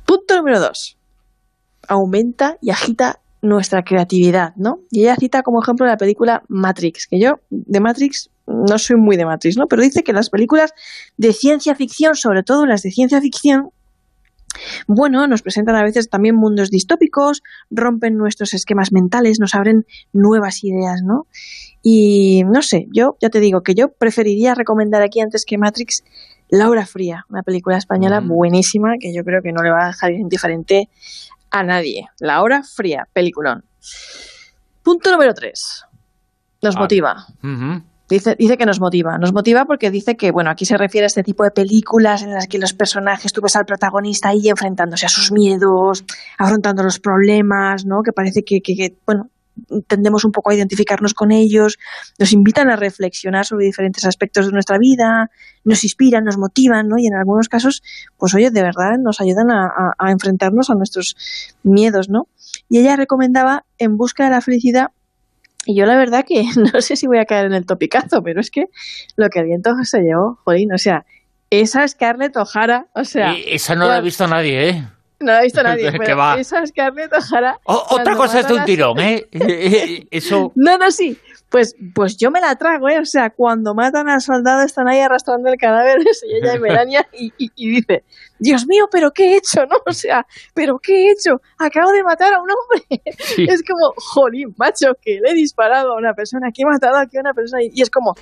Punto 0.05 0.37
número 0.37 0.59
dos. 0.59 0.97
Aumenta 1.87 2.57
y 2.61 2.69
agita 2.69 3.19
nuestra 3.41 3.83
creatividad, 3.83 4.55
¿no? 4.55 4.79
Y 4.89 5.01
ella 5.01 5.15
cita 5.15 5.41
como 5.41 5.61
ejemplo 5.61 5.85
la 5.85 5.97
película 5.97 6.43
Matrix, 6.47 7.07
que 7.07 7.19
yo 7.19 7.39
de 7.49 7.79
Matrix 7.79 8.29
no 8.47 8.77
soy 8.77 8.97
muy 8.97 9.17
de 9.17 9.25
Matrix, 9.25 9.57
¿no? 9.57 9.67
Pero 9.67 9.81
dice 9.81 10.03
que 10.03 10.13
las 10.13 10.29
películas 10.29 10.73
de 11.17 11.33
ciencia 11.33 11.75
ficción, 11.75 12.15
sobre 12.15 12.43
todo 12.43 12.65
las 12.65 12.81
de 12.81 12.91
ciencia 12.91 13.21
ficción, 13.21 13.69
bueno, 14.87 15.25
nos 15.27 15.41
presentan 15.41 15.75
a 15.75 15.83
veces 15.83 16.09
también 16.09 16.35
mundos 16.35 16.69
distópicos, 16.69 17.41
rompen 17.71 18.17
nuestros 18.17 18.53
esquemas 18.53 18.91
mentales, 18.91 19.39
nos 19.39 19.55
abren 19.55 19.85
nuevas 20.11 20.63
ideas, 20.63 21.01
¿no? 21.03 21.27
Y 21.81 22.43
no 22.45 22.61
sé, 22.61 22.87
yo 22.91 23.17
ya 23.19 23.29
te 23.29 23.39
digo 23.39 23.61
que 23.61 23.75
yo 23.75 23.89
preferiría 23.89 24.55
recomendar 24.55 25.01
aquí 25.01 25.19
antes 25.21 25.45
que 25.45 25.57
Matrix 25.57 26.03
La 26.49 26.69
Hora 26.69 26.85
Fría, 26.85 27.25
una 27.29 27.43
película 27.43 27.77
española 27.77 28.21
mm. 28.21 28.27
buenísima 28.27 28.93
que 28.99 29.13
yo 29.13 29.23
creo 29.23 29.41
que 29.41 29.51
no 29.51 29.63
le 29.63 29.71
va 29.71 29.85
a 29.85 29.87
dejar 29.87 30.11
indiferente 30.11 30.89
a 31.49 31.63
nadie. 31.63 32.07
La 32.19 32.41
Hora 32.41 32.63
Fría, 32.63 33.07
peliculón. 33.11 33.65
Punto 34.83 35.11
número 35.11 35.33
3. 35.33 35.85
Nos 36.61 36.75
ah. 36.75 36.79
motiva. 36.79 37.25
Dice, 38.13 38.35
dice 38.37 38.57
que 38.57 38.65
nos 38.67 38.79
motiva. 38.79 39.17
Nos 39.17 39.33
motiva 39.33 39.65
porque 39.65 39.89
dice 39.89 40.15
que, 40.15 40.31
bueno, 40.31 40.51
aquí 40.51 40.65
se 40.65 40.77
refiere 40.77 41.05
a 41.05 41.07
este 41.07 41.23
tipo 41.23 41.43
de 41.43 41.49
películas 41.49 42.21
en 42.21 42.31
las 42.31 42.47
que 42.47 42.59
los 42.59 42.73
personajes, 42.73 43.33
tú 43.33 43.41
ves 43.41 43.55
al 43.55 43.65
protagonista 43.65 44.29
ahí 44.29 44.49
enfrentándose 44.49 45.07
a 45.07 45.09
sus 45.09 45.31
miedos, 45.31 46.05
afrontando 46.37 46.83
los 46.83 46.99
problemas, 46.99 47.87
¿no? 47.87 48.03
Que 48.03 48.11
parece 48.11 48.43
que, 48.43 48.61
bueno, 49.07 49.31
tendemos 49.87 50.25
un 50.25 50.31
poco 50.31 50.51
a 50.51 50.55
identificarnos 50.55 51.15
con 51.15 51.31
ellos, 51.31 51.79
nos 52.19 52.33
invitan 52.33 52.69
a 52.69 52.75
reflexionar 52.75 53.45
sobre 53.45 53.65
diferentes 53.65 54.05
aspectos 54.05 54.45
de 54.45 54.51
nuestra 54.51 54.77
vida, 54.77 55.31
nos 55.63 55.83
inspiran, 55.83 56.23
nos 56.23 56.37
motivan, 56.37 56.87
¿no? 56.87 56.97
Y 56.99 57.07
en 57.07 57.15
algunos 57.15 57.49
casos, 57.49 57.81
pues 58.17 58.35
oye, 58.35 58.51
de 58.51 58.61
verdad 58.61 58.97
nos 59.01 59.21
ayudan 59.21 59.49
a, 59.49 59.93
a 59.97 60.11
enfrentarnos 60.11 60.69
a 60.69 60.75
nuestros 60.75 61.15
miedos, 61.63 62.09
¿no? 62.09 62.27
Y 62.69 62.77
ella 62.77 62.95
recomendaba 62.95 63.65
En 63.79 63.97
busca 63.97 64.25
de 64.25 64.29
la 64.29 64.41
felicidad 64.41 64.91
y 65.65 65.75
yo 65.75 65.85
la 65.85 65.97
verdad 65.97 66.25
que 66.27 66.43
no 66.73 66.81
sé 66.81 66.95
si 66.95 67.07
voy 67.07 67.19
a 67.19 67.25
caer 67.25 67.45
en 67.45 67.53
el 67.53 67.65
topicazo, 67.65 68.21
pero 68.23 68.41
es 68.41 68.51
que 68.51 68.65
lo 69.15 69.29
que 69.29 69.43
viento 69.43 69.71
se 69.83 70.01
llevó, 70.01 70.39
jolín, 70.43 70.73
o 70.73 70.77
sea, 70.77 71.05
esa 71.49 71.87
Scarlett 71.87 72.35
O'Hara, 72.35 72.87
o 72.95 73.03
sea... 73.03 73.35
esa 73.45 73.75
no 73.75 73.87
la 73.87 73.97
ha 73.97 74.01
visto 74.01 74.27
nadie, 74.27 74.69
¿eh? 74.69 74.83
No 75.23 75.31
la 75.31 75.39
ha 75.39 75.41
visto 75.41 75.63
nadie, 75.63 75.91
pero 75.97 76.33
esa 76.35 76.65
Scarlett 76.65 77.13
O'Hara... 77.13 77.57
otra 77.63 78.15
cosa 78.15 78.41
es 78.41 78.47
de 78.47 78.53
un 78.53 78.65
tirón, 78.65 78.99
¿eh? 78.99 79.27
Eso... 80.11 80.51
No, 80.55 80.77
no, 80.77 80.91
sí, 80.91 81.17
pues, 81.53 81.75
pues 81.93 82.17
yo 82.17 82.31
me 82.31 82.41
la 82.41 82.55
trago, 82.55 82.89
¿eh? 82.89 82.99
O 82.99 83.05
sea, 83.05 83.29
cuando 83.29 83.75
matan 83.75 84.09
al 84.09 84.21
soldado 84.21 84.63
están 84.63 84.87
ahí 84.87 84.99
arrastrando 84.99 85.49
el 85.49 85.57
cadáver 85.57 85.99
y 86.27 86.35
ella 86.35 86.55
y 86.55 86.59
Melania 86.59 87.07
y, 87.13 87.31
y, 87.37 87.69
dice, 87.69 88.03
Dios 88.39 88.65
mío, 88.67 88.87
pero 88.91 89.11
¿qué 89.11 89.33
he 89.33 89.37
hecho? 89.37 89.65
¿No? 89.67 89.77
O 89.85 89.93
sea, 89.93 90.25
¿pero 90.55 90.79
qué 90.81 90.93
he 90.93 91.11
hecho? 91.11 91.41
Acabo 91.59 91.91
de 91.91 92.03
matar 92.03 92.33
a 92.33 92.41
un 92.41 92.49
hombre. 92.49 93.01
Es 93.53 93.61
como, 93.61 93.93
jolín, 93.95 94.53
macho, 94.57 94.93
que 94.99 95.19
le 95.23 95.29
he 95.29 95.33
disparado 95.35 95.93
a 95.93 95.97
una 95.97 96.13
persona, 96.13 96.49
que 96.51 96.63
he 96.63 96.65
matado 96.65 96.97
aquí 96.97 97.17
a 97.17 97.21
una 97.21 97.33
persona 97.33 97.61
y, 97.63 97.71
y 97.73 97.81
es 97.83 97.89
como, 97.91 98.15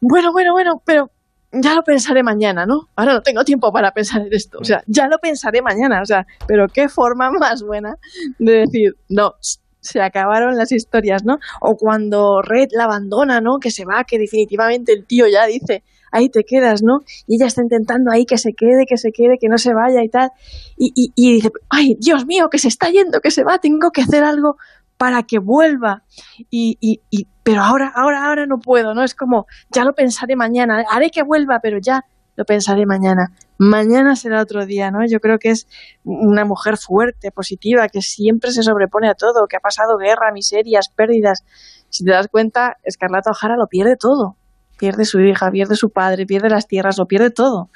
bueno, 0.00 0.30
bueno, 0.30 0.52
bueno, 0.52 0.80
pero 0.84 1.10
ya 1.52 1.74
lo 1.74 1.82
pensaré 1.82 2.22
mañana, 2.22 2.66
¿no? 2.66 2.88
Ahora 2.96 3.14
no 3.14 3.22
tengo 3.22 3.44
tiempo 3.44 3.72
para 3.72 3.92
pensar 3.92 4.22
en 4.22 4.32
esto. 4.32 4.58
O 4.60 4.64
sea, 4.64 4.82
ya 4.86 5.08
lo 5.08 5.18
pensaré 5.18 5.62
mañana. 5.62 6.02
O 6.02 6.04
sea, 6.04 6.26
pero 6.46 6.66
qué 6.68 6.88
forma 6.88 7.30
más 7.38 7.62
buena 7.62 7.96
de 8.38 8.60
decir, 8.60 8.96
no, 9.08 9.34
se 9.80 10.00
acabaron 10.02 10.56
las 10.56 10.72
historias, 10.72 11.24
¿no? 11.24 11.38
O 11.60 11.76
cuando 11.76 12.42
Red 12.42 12.68
la 12.72 12.84
abandona, 12.84 13.40
¿no? 13.40 13.58
Que 13.58 13.70
se 13.70 13.84
va, 13.84 14.04
que 14.04 14.18
definitivamente 14.18 14.92
el 14.92 15.06
tío 15.06 15.26
ya 15.26 15.46
dice, 15.46 15.84
ahí 16.10 16.28
te 16.28 16.44
quedas, 16.44 16.82
¿no? 16.82 17.00
Y 17.26 17.36
ella 17.36 17.46
está 17.46 17.62
intentando 17.62 18.10
ahí 18.10 18.26
que 18.26 18.38
se 18.38 18.52
quede, 18.52 18.84
que 18.86 18.98
se 18.98 19.12
quede, 19.12 19.38
que 19.38 19.48
no 19.48 19.58
se 19.58 19.72
vaya 19.72 20.02
y 20.02 20.08
tal. 20.08 20.30
Y, 20.76 21.12
y, 21.14 21.34
dice, 21.34 21.50
ay, 21.70 21.96
Dios 21.98 22.26
mío, 22.26 22.48
que 22.50 22.58
se 22.58 22.68
está 22.68 22.90
yendo, 22.90 23.20
que 23.20 23.30
se 23.30 23.44
va, 23.44 23.58
tengo 23.58 23.90
que 23.90 24.02
hacer 24.02 24.24
algo 24.24 24.56
para 24.98 25.22
que 25.22 25.38
vuelva. 25.38 26.02
Y, 26.50 26.76
y, 26.80 27.00
y, 27.08 27.26
pero 27.42 27.62
ahora, 27.62 27.90
ahora, 27.94 28.26
ahora 28.26 28.44
no 28.46 28.58
puedo, 28.58 28.92
¿no? 28.92 29.02
Es 29.02 29.14
como, 29.14 29.46
ya 29.70 29.84
lo 29.84 29.94
pensaré 29.94 30.36
mañana, 30.36 30.84
haré 30.90 31.10
que 31.10 31.22
vuelva, 31.22 31.60
pero 31.62 31.78
ya 31.80 32.04
lo 32.36 32.44
pensaré 32.44 32.84
mañana. 32.84 33.32
Mañana 33.58 34.14
será 34.14 34.42
otro 34.42 34.66
día, 34.66 34.90
¿no? 34.90 35.04
Yo 35.08 35.18
creo 35.18 35.38
que 35.38 35.50
es 35.50 35.66
una 36.04 36.44
mujer 36.44 36.76
fuerte, 36.76 37.30
positiva, 37.32 37.88
que 37.88 38.02
siempre 38.02 38.52
se 38.52 38.62
sobrepone 38.62 39.08
a 39.08 39.14
todo, 39.14 39.46
que 39.48 39.56
ha 39.56 39.60
pasado 39.60 39.96
guerra, 39.96 40.30
miserias, 40.32 40.88
pérdidas. 40.94 41.44
Si 41.88 42.04
te 42.04 42.12
das 42.12 42.28
cuenta, 42.28 42.76
Escarlata 42.84 43.30
O'Hara 43.30 43.56
lo 43.56 43.66
pierde 43.66 43.96
todo. 43.96 44.36
Pierde 44.78 45.04
su 45.04 45.18
hija, 45.18 45.50
pierde 45.50 45.74
su 45.74 45.90
padre, 45.90 46.26
pierde 46.26 46.50
las 46.50 46.68
tierras, 46.68 46.98
lo 46.98 47.06
pierde 47.06 47.30
todo. 47.30 47.70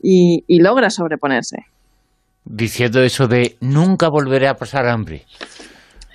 Y, 0.00 0.44
y 0.46 0.60
logra 0.60 0.90
sobreponerse. 0.90 1.66
Diciendo 2.44 3.02
eso 3.02 3.26
de 3.26 3.56
nunca 3.60 4.08
volveré 4.08 4.46
a 4.46 4.54
pasar 4.54 4.86
hambre. 4.86 5.26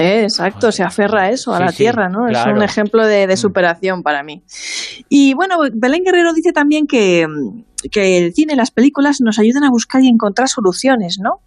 Eh, 0.01 0.23
exacto, 0.23 0.71
se 0.71 0.83
aferra 0.83 1.23
a 1.23 1.29
eso, 1.29 1.53
a 1.53 1.59
la 1.59 1.71
tierra, 1.71 2.09
¿no? 2.09 2.27
Es 2.27 2.45
un 2.45 2.61
ejemplo 2.61 3.05
de, 3.05 3.27
de, 3.27 3.33
mm. 3.33 3.37
superación 3.37 4.03
para 4.03 4.23
mí. 4.23 4.43
Y 5.09 5.33
bueno, 5.33 5.59
Belén 5.73 6.03
Guerrero 6.03 6.33
dice 6.33 6.53
también 6.53 6.87
que, 6.87 7.27
que 7.91 8.17
el 8.17 8.33
cine 8.33 8.53
y 8.53 8.55
las 8.55 8.71
películas 8.71 9.21
nos 9.21 9.39
ayudan 9.39 9.63
a 9.63 9.69
buscar 9.69 10.03
y 10.03 10.07
encontrar 10.07 10.47
soluciones, 10.47 11.19
¿no? 11.21 11.41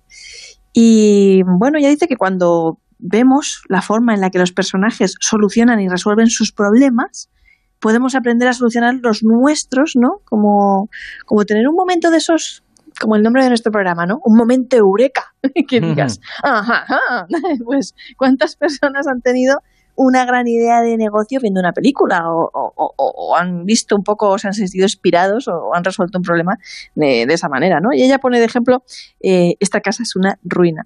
Y 0.72 1.42
bueno, 1.44 1.78
ella 1.78 1.88
dice 1.88 2.08
que 2.08 2.16
cuando 2.16 2.80
vemos 2.98 3.62
la 3.68 3.82
forma 3.82 4.14
en 4.14 4.20
la 4.20 4.30
que 4.30 4.38
los 4.38 4.52
personajes 4.52 5.14
solucionan 5.20 5.80
y 5.80 5.88
resuelven 5.88 6.28
sus 6.28 6.52
problemas, 6.52 7.30
podemos 7.78 8.14
aprender 8.14 8.48
a 8.48 8.54
solucionar 8.54 8.94
los 9.02 9.22
nuestros, 9.22 9.92
¿no? 9.94 10.22
Como, 10.24 10.88
como 11.26 11.44
tener 11.44 11.68
un 11.68 11.76
momento 11.76 12.10
de 12.10 12.16
esos 12.16 12.63
como 13.00 13.16
el 13.16 13.22
nombre 13.22 13.42
de 13.42 13.48
nuestro 13.48 13.72
programa, 13.72 14.06
¿no? 14.06 14.20
Un 14.24 14.36
momento 14.36 14.76
eureka, 14.76 15.34
que 15.68 15.80
digas, 15.80 16.20
ajá, 16.42 17.26
pues 17.64 17.94
¿cuántas 18.16 18.56
personas 18.56 19.06
han 19.06 19.20
tenido 19.20 19.58
una 19.96 20.24
gran 20.24 20.46
idea 20.48 20.80
de 20.80 20.96
negocio 20.96 21.38
viendo 21.40 21.60
una 21.60 21.72
película 21.72 22.24
o, 22.26 23.36
han 23.36 23.64
visto 23.64 23.94
un 23.96 24.02
poco, 24.02 24.28
o 24.28 24.38
se 24.38 24.48
han 24.48 24.54
sentido 24.54 24.84
inspirados 24.84 25.48
o 25.48 25.74
han 25.74 25.84
resuelto 25.84 26.18
un 26.18 26.24
problema 26.24 26.58
de, 26.94 27.22
esa 27.22 27.48
manera, 27.48 27.80
¿no? 27.80 27.92
Y 27.92 28.02
ella 28.02 28.18
pone 28.18 28.38
de 28.38 28.44
ejemplo, 28.44 28.82
eh, 29.20 29.54
esta 29.60 29.80
casa 29.80 30.02
es 30.02 30.16
una 30.16 30.38
ruina. 30.42 30.84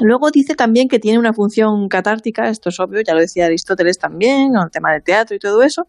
Luego 0.00 0.30
dice 0.30 0.54
también 0.54 0.88
que 0.88 1.00
tiene 1.00 1.18
una 1.18 1.32
función 1.32 1.88
catártica, 1.88 2.48
esto 2.48 2.68
es 2.68 2.78
obvio, 2.78 3.00
ya 3.00 3.14
lo 3.14 3.20
decía 3.20 3.46
Aristóteles 3.46 3.98
también, 3.98 4.52
con 4.52 4.62
el 4.62 4.70
tema 4.70 4.92
del 4.92 5.02
teatro 5.02 5.34
y 5.34 5.40
todo 5.40 5.62
eso, 5.62 5.88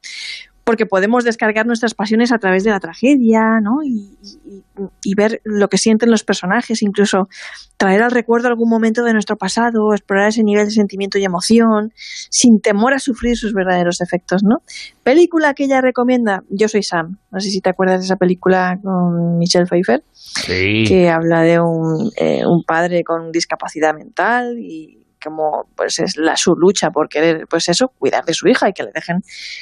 porque 0.70 0.86
podemos 0.86 1.24
descargar 1.24 1.66
nuestras 1.66 1.96
pasiones 1.96 2.32
a 2.32 2.38
través 2.38 2.64
de 2.64 2.70
la 2.70 2.80
tragedia, 2.80 3.60
¿no? 3.60 3.82
Y, 3.84 5.16
ver 5.16 5.42
lo 5.44 5.68
que 5.68 5.80
sienten 5.80 6.12
los 6.12 6.24
personajes, 6.24 6.84
incluso 6.84 7.28
traer 7.76 8.04
al 8.04 8.12
recuerdo 8.12 8.50
algún 8.50 8.70
momento 8.70 9.04
de 9.04 9.14
nuestro 9.14 9.36
pasado, 9.36 9.92
explorar 9.94 10.30
ese 10.30 10.44
nivel 10.44 10.66
de 10.66 10.72
sentimiento 10.72 11.18
y 11.18 11.24
emoción, 11.24 11.92
sin 11.96 12.62
temor 12.62 12.94
a 12.94 13.00
sufrir 13.00 13.36
sus 13.36 13.52
verdaderos 13.54 14.00
efectos, 14.00 14.44
¿no? 14.44 14.62
Película 15.02 15.56
que 15.56 15.64
ella 15.64 15.82
recomienda, 15.82 16.44
Yo 16.50 16.68
soy 16.68 16.84
Sam. 16.84 17.18
No 17.32 17.40
sé 17.40 17.50
si 17.50 17.62
te 17.62 17.72
acuerdas 17.72 18.02
de 18.02 18.06
esa 18.06 18.18
película 18.18 18.80
con 18.84 19.40
Michelle 19.40 19.66
Pfeiffer, 19.66 20.04
sí. 20.14 20.84
que 20.88 21.10
habla 21.10 21.42
de 21.42 21.60
un, 21.60 22.12
eh, 22.16 22.46
un 22.46 22.64
padre 22.64 23.04
con 23.04 23.32
discapacidad 23.32 23.96
mental 23.96 24.60
y 24.60 24.99
como 25.24 25.66
pues 25.76 26.00
es 26.00 26.18
la 26.18 26.36
su 26.36 26.56
lucha 26.56 26.90
por 26.90 27.10
querer 27.10 27.46
pues 27.50 27.70
eso 27.70 27.90
cuidar 27.98 28.26
de 28.26 28.34
su 28.34 28.48
hija 28.48 28.70
y 28.70 28.74
que 28.74 28.84
le 28.84 28.92
dejen 28.94 29.18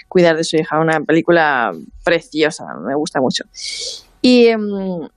cuidar 0.07 0.35
de 0.35 0.43
su 0.43 0.57
hija. 0.57 0.79
Una 0.79 0.99
película 1.01 1.71
preciosa 2.03 2.65
me 2.85 2.95
gusta 2.95 3.19
mucho. 3.19 3.43
Y 4.21 4.53
um, 4.53 5.07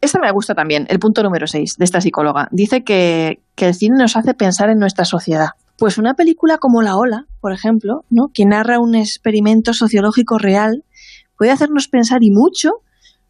esta 0.00 0.18
me 0.20 0.30
gusta 0.32 0.54
también 0.54 0.86
el 0.88 0.98
punto 0.98 1.22
número 1.22 1.46
6 1.46 1.76
de 1.76 1.84
esta 1.84 2.00
psicóloga. 2.00 2.48
Dice 2.50 2.84
que, 2.84 3.42
que 3.54 3.66
el 3.66 3.74
cine 3.74 3.96
nos 3.98 4.16
hace 4.16 4.34
pensar 4.34 4.70
en 4.70 4.78
nuestra 4.78 5.04
sociedad. 5.04 5.50
Pues 5.76 5.98
una 5.98 6.14
película 6.14 6.58
como 6.58 6.82
La 6.82 6.96
Ola 6.96 7.26
por 7.40 7.52
ejemplo 7.52 8.04
no 8.10 8.28
que 8.32 8.44
narra 8.44 8.80
un 8.80 8.94
experimento 8.94 9.72
sociológico 9.72 10.38
real 10.38 10.84
puede 11.36 11.52
hacernos 11.52 11.88
pensar 11.88 12.18
y 12.22 12.30
mucho 12.30 12.70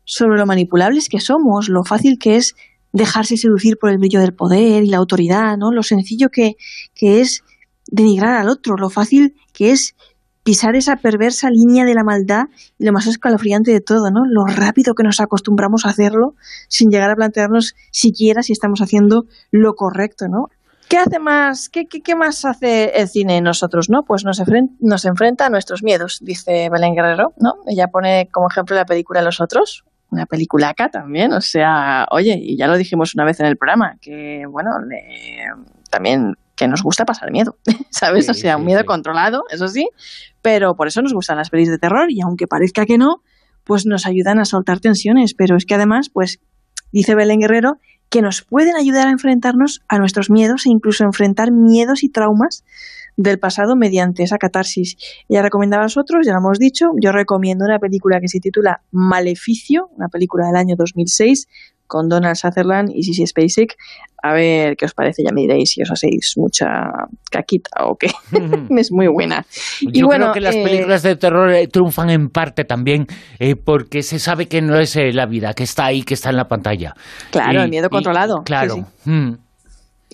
sobre 0.05 0.39
lo 0.39 0.47
manipulables 0.47 1.11
que 1.11 1.21
somos, 1.21 1.69
lo 1.69 1.85
fácil 1.85 2.19
que 2.19 2.37
es 2.37 2.55
dejarse 2.93 3.37
seducir 3.37 3.79
por 3.79 3.91
el 3.91 3.99
brillo 3.99 4.21
del 4.21 4.35
poder 4.35 4.85
y 4.85 4.89
la 4.89 4.97
autoridad, 4.97 5.57
¿no? 5.57 5.73
Lo 5.73 5.83
sencillo 5.83 6.31
que, 6.31 6.57
que 6.95 7.21
es 7.21 7.43
denigrar 7.91 8.37
al 8.37 8.49
otro, 8.49 8.77
lo 8.77 8.91
fácil 8.91 9.35
que 9.53 9.73
es 9.73 9.95
pisar 10.43 10.77
esa 10.77 10.97
perversa 10.97 11.51
línea 11.51 11.85
de 11.85 11.95
la 11.95 12.05
maldad 12.05 12.47
y 12.79 12.87
lo 12.87 12.93
más 12.93 13.07
escalofriante 13.07 13.71
de 13.71 13.81
todo, 13.81 14.11
¿no? 14.11 14.23
Lo 14.25 14.47
rápido 14.47 14.95
que 14.95 15.03
nos 15.03 15.21
acostumbramos 15.21 15.85
a 15.85 15.91
hacerlo 15.91 16.35
sin 16.69 16.91
llegar 16.91 17.11
a 17.11 17.17
plantearnos 17.17 17.75
siquiera 17.91 18.43
si 18.43 18.53
estamos 18.53 18.81
haciendo 18.81 19.27
lo 19.51 19.75
correcto, 19.75 20.27
¿no? 20.29 20.49
¿Qué 20.89 20.97
hace 20.97 21.19
más, 21.19 21.69
qué, 21.69 21.87
qué, 21.87 22.01
qué 22.01 22.17
más 22.17 22.47
hace 22.47 22.99
el 22.99 23.09
cine 23.09 23.43
nosotros, 23.43 23.91
no? 23.91 24.05
Pues 24.05 24.25
nos, 24.25 24.41
nos 24.81 25.05
enfrenta 25.05 25.45
a 25.45 25.51
nuestros 25.51 25.83
miedos, 25.83 26.19
dice 26.23 26.71
Belén 26.73 26.95
Guerrero, 26.95 27.35
¿no? 27.37 27.57
Ella 27.67 27.89
pone 27.89 28.31
como 28.33 28.49
ejemplo 28.49 28.75
la 28.75 28.87
película 28.87 29.21
Los 29.21 29.43
Otros, 29.43 29.85
una 30.11 30.27
película 30.27 30.71
acá 30.71 30.89
también, 30.89 31.33
o 31.33 31.41
sea, 31.41 32.07
oye, 32.11 32.39
y 32.41 32.57
ya 32.57 32.67
lo 32.67 32.77
dijimos 32.77 33.15
una 33.15 33.25
vez 33.25 33.41
en 33.41 33.47
el 33.47 33.57
programa, 33.57 33.97
que 34.01 34.45
bueno, 34.51 34.71
también 35.91 36.35
que 36.57 36.67
nos 36.67 36.83
gusta 36.83 37.05
pasar 37.05 37.31
miedo, 37.31 37.57
¿sabes? 37.91 38.29
o 38.29 38.35
sea, 38.35 38.57
un 38.57 38.65
miedo 38.65 38.85
controlado, 38.85 39.45
eso 39.51 39.69
sí, 39.69 39.89
pero 40.43 40.75
por 40.75 40.89
eso 40.89 41.03
nos 41.03 41.13
gustan 41.13 41.37
las 41.37 41.51
pelis 41.51 41.69
de 41.69 41.79
terror 41.79 42.11
y 42.11 42.21
aunque 42.21 42.47
parezca 42.47 42.87
que 42.87 42.99
no, 42.99 43.23
pues 43.65 43.87
nos 43.87 44.07
ayudan 44.07 44.39
a 44.39 44.45
soltar 44.45 44.81
tensiones, 44.81 45.35
pero 45.35 45.57
es 45.57 45.67
que 45.67 45.75
además, 45.75 46.09
pues, 46.13 46.41
dice 46.91 47.15
Belén 47.15 47.41
Guerrero, 47.41 47.79
que 48.09 48.23
nos 48.23 48.43
pueden 48.43 48.77
ayudar 48.77 49.09
a 49.09 49.11
enfrentarnos 49.11 49.83
a 49.89 49.99
nuestros 49.99 50.31
miedos 50.31 50.65
e 50.67 50.71
incluso 50.71 51.05
enfrentar 51.05 51.53
miedos 51.53 52.03
y 52.03 52.09
traumas 52.09 52.65
del 53.19 53.39
pasado 53.39 53.77
mediante 53.77 54.23
esa 54.23 54.39
catarsis. 54.39 54.97
Ella 55.29 55.43
recomendaba 55.43 55.83
a 55.83 55.87
nosotros, 55.87 56.25
ya 56.25 56.33
lo 56.33 56.39
hemos 56.39 56.59
dicho, 56.59 56.87
yo 57.03 57.13
recomiendo 57.13 57.65
una 57.65 57.81
película 57.81 58.21
que 58.21 58.29
se 58.29 58.39
titula 58.39 58.81
Maleficio, 58.93 59.91
una 59.97 60.09
película 60.09 60.47
del 60.47 60.57
año 60.57 60.77
2006 60.79 61.49
con 61.89 62.09
Donald 62.09 62.37
Sutherland 62.37 62.91
y 62.95 63.03
Sissy 63.03 63.27
Spacek. 63.27 63.77
A 64.23 64.35
ver 64.35 64.77
qué 64.77 64.85
os 64.85 64.95
parece, 64.95 65.23
ya 65.25 65.33
me 65.33 65.41
diréis 65.41 65.71
si 65.71 65.83
os 65.83 65.91
hacéis 65.91 66.35
mucha 66.37 66.91
caquita 67.31 67.87
o 67.87 67.97
qué. 67.97 68.11
es 68.79 68.93
muy 68.93 69.09
buena. 69.09 69.45
Yo 69.81 69.91
y 69.93 70.03
bueno, 70.03 70.27
creo 70.27 70.35
que 70.35 70.41
las 70.41 70.55
eh, 70.55 70.63
películas 70.63 71.03
de 71.03 71.17
terror 71.17 71.51
eh, 71.51 71.67
triunfan 71.67 72.11
en 72.11 72.29
parte 72.29 72.65
también 72.65 73.07
eh, 73.41 73.57
porque 73.57 74.03
se 74.03 74.21
sabe 74.21 74.47
que 74.47 74.61
no 74.61 74.79
es 74.79 74.97
la 74.97 75.27
vida, 75.27 75.55
que 75.55 75.65
está 75.65 75.87
ahí, 75.87 76.03
que 76.03 76.15
está 76.15 76.31
en 76.31 76.37
la 76.37 76.47
pantalla. 76.47 76.95
Claro, 77.33 77.63
el 77.63 77.71
miedo 77.71 77.91
controlado. 77.91 78.43
claro. 78.45 78.87
Mm. 79.05 79.48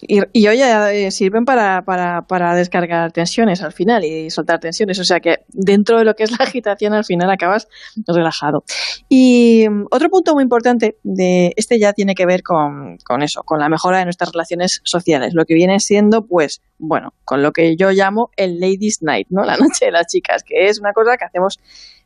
Y, 0.06 0.20
y 0.32 0.48
hoy 0.48 0.60
eh, 0.60 1.10
sirven 1.10 1.44
para, 1.44 1.82
para, 1.84 2.22
para, 2.22 2.54
descargar 2.54 3.10
tensiones 3.12 3.62
al 3.62 3.72
final 3.72 4.04
y 4.04 4.30
soltar 4.30 4.60
tensiones. 4.60 4.98
O 4.98 5.04
sea 5.04 5.20
que 5.20 5.44
dentro 5.48 5.98
de 5.98 6.04
lo 6.04 6.14
que 6.14 6.24
es 6.24 6.30
la 6.30 6.44
agitación 6.44 6.92
al 6.92 7.04
final 7.04 7.30
acabas 7.30 7.68
relajado. 8.06 8.64
Y 9.08 9.66
mm, 9.68 9.86
otro 9.90 10.10
punto 10.10 10.34
muy 10.34 10.42
importante 10.42 10.98
de 11.02 11.52
este 11.56 11.78
ya 11.78 11.92
tiene 11.92 12.14
que 12.14 12.26
ver 12.26 12.42
con, 12.42 12.98
con 13.04 13.22
eso, 13.22 13.42
con 13.42 13.58
la 13.58 13.68
mejora 13.68 13.98
de 13.98 14.04
nuestras 14.04 14.32
relaciones 14.32 14.80
sociales. 14.84 15.32
Lo 15.34 15.44
que 15.46 15.54
viene 15.54 15.80
siendo, 15.80 16.26
pues, 16.26 16.60
bueno, 16.78 17.14
con 17.24 17.42
lo 17.42 17.52
que 17.52 17.76
yo 17.76 17.90
llamo 17.90 18.30
el 18.36 18.60
Ladies 18.60 18.98
Night, 19.02 19.28
¿no? 19.30 19.44
La 19.44 19.56
noche 19.56 19.86
de 19.86 19.92
las 19.92 20.06
chicas, 20.06 20.42
que 20.44 20.66
es 20.66 20.80
una 20.80 20.92
cosa 20.92 21.16
que 21.16 21.24
hacemos 21.24 21.58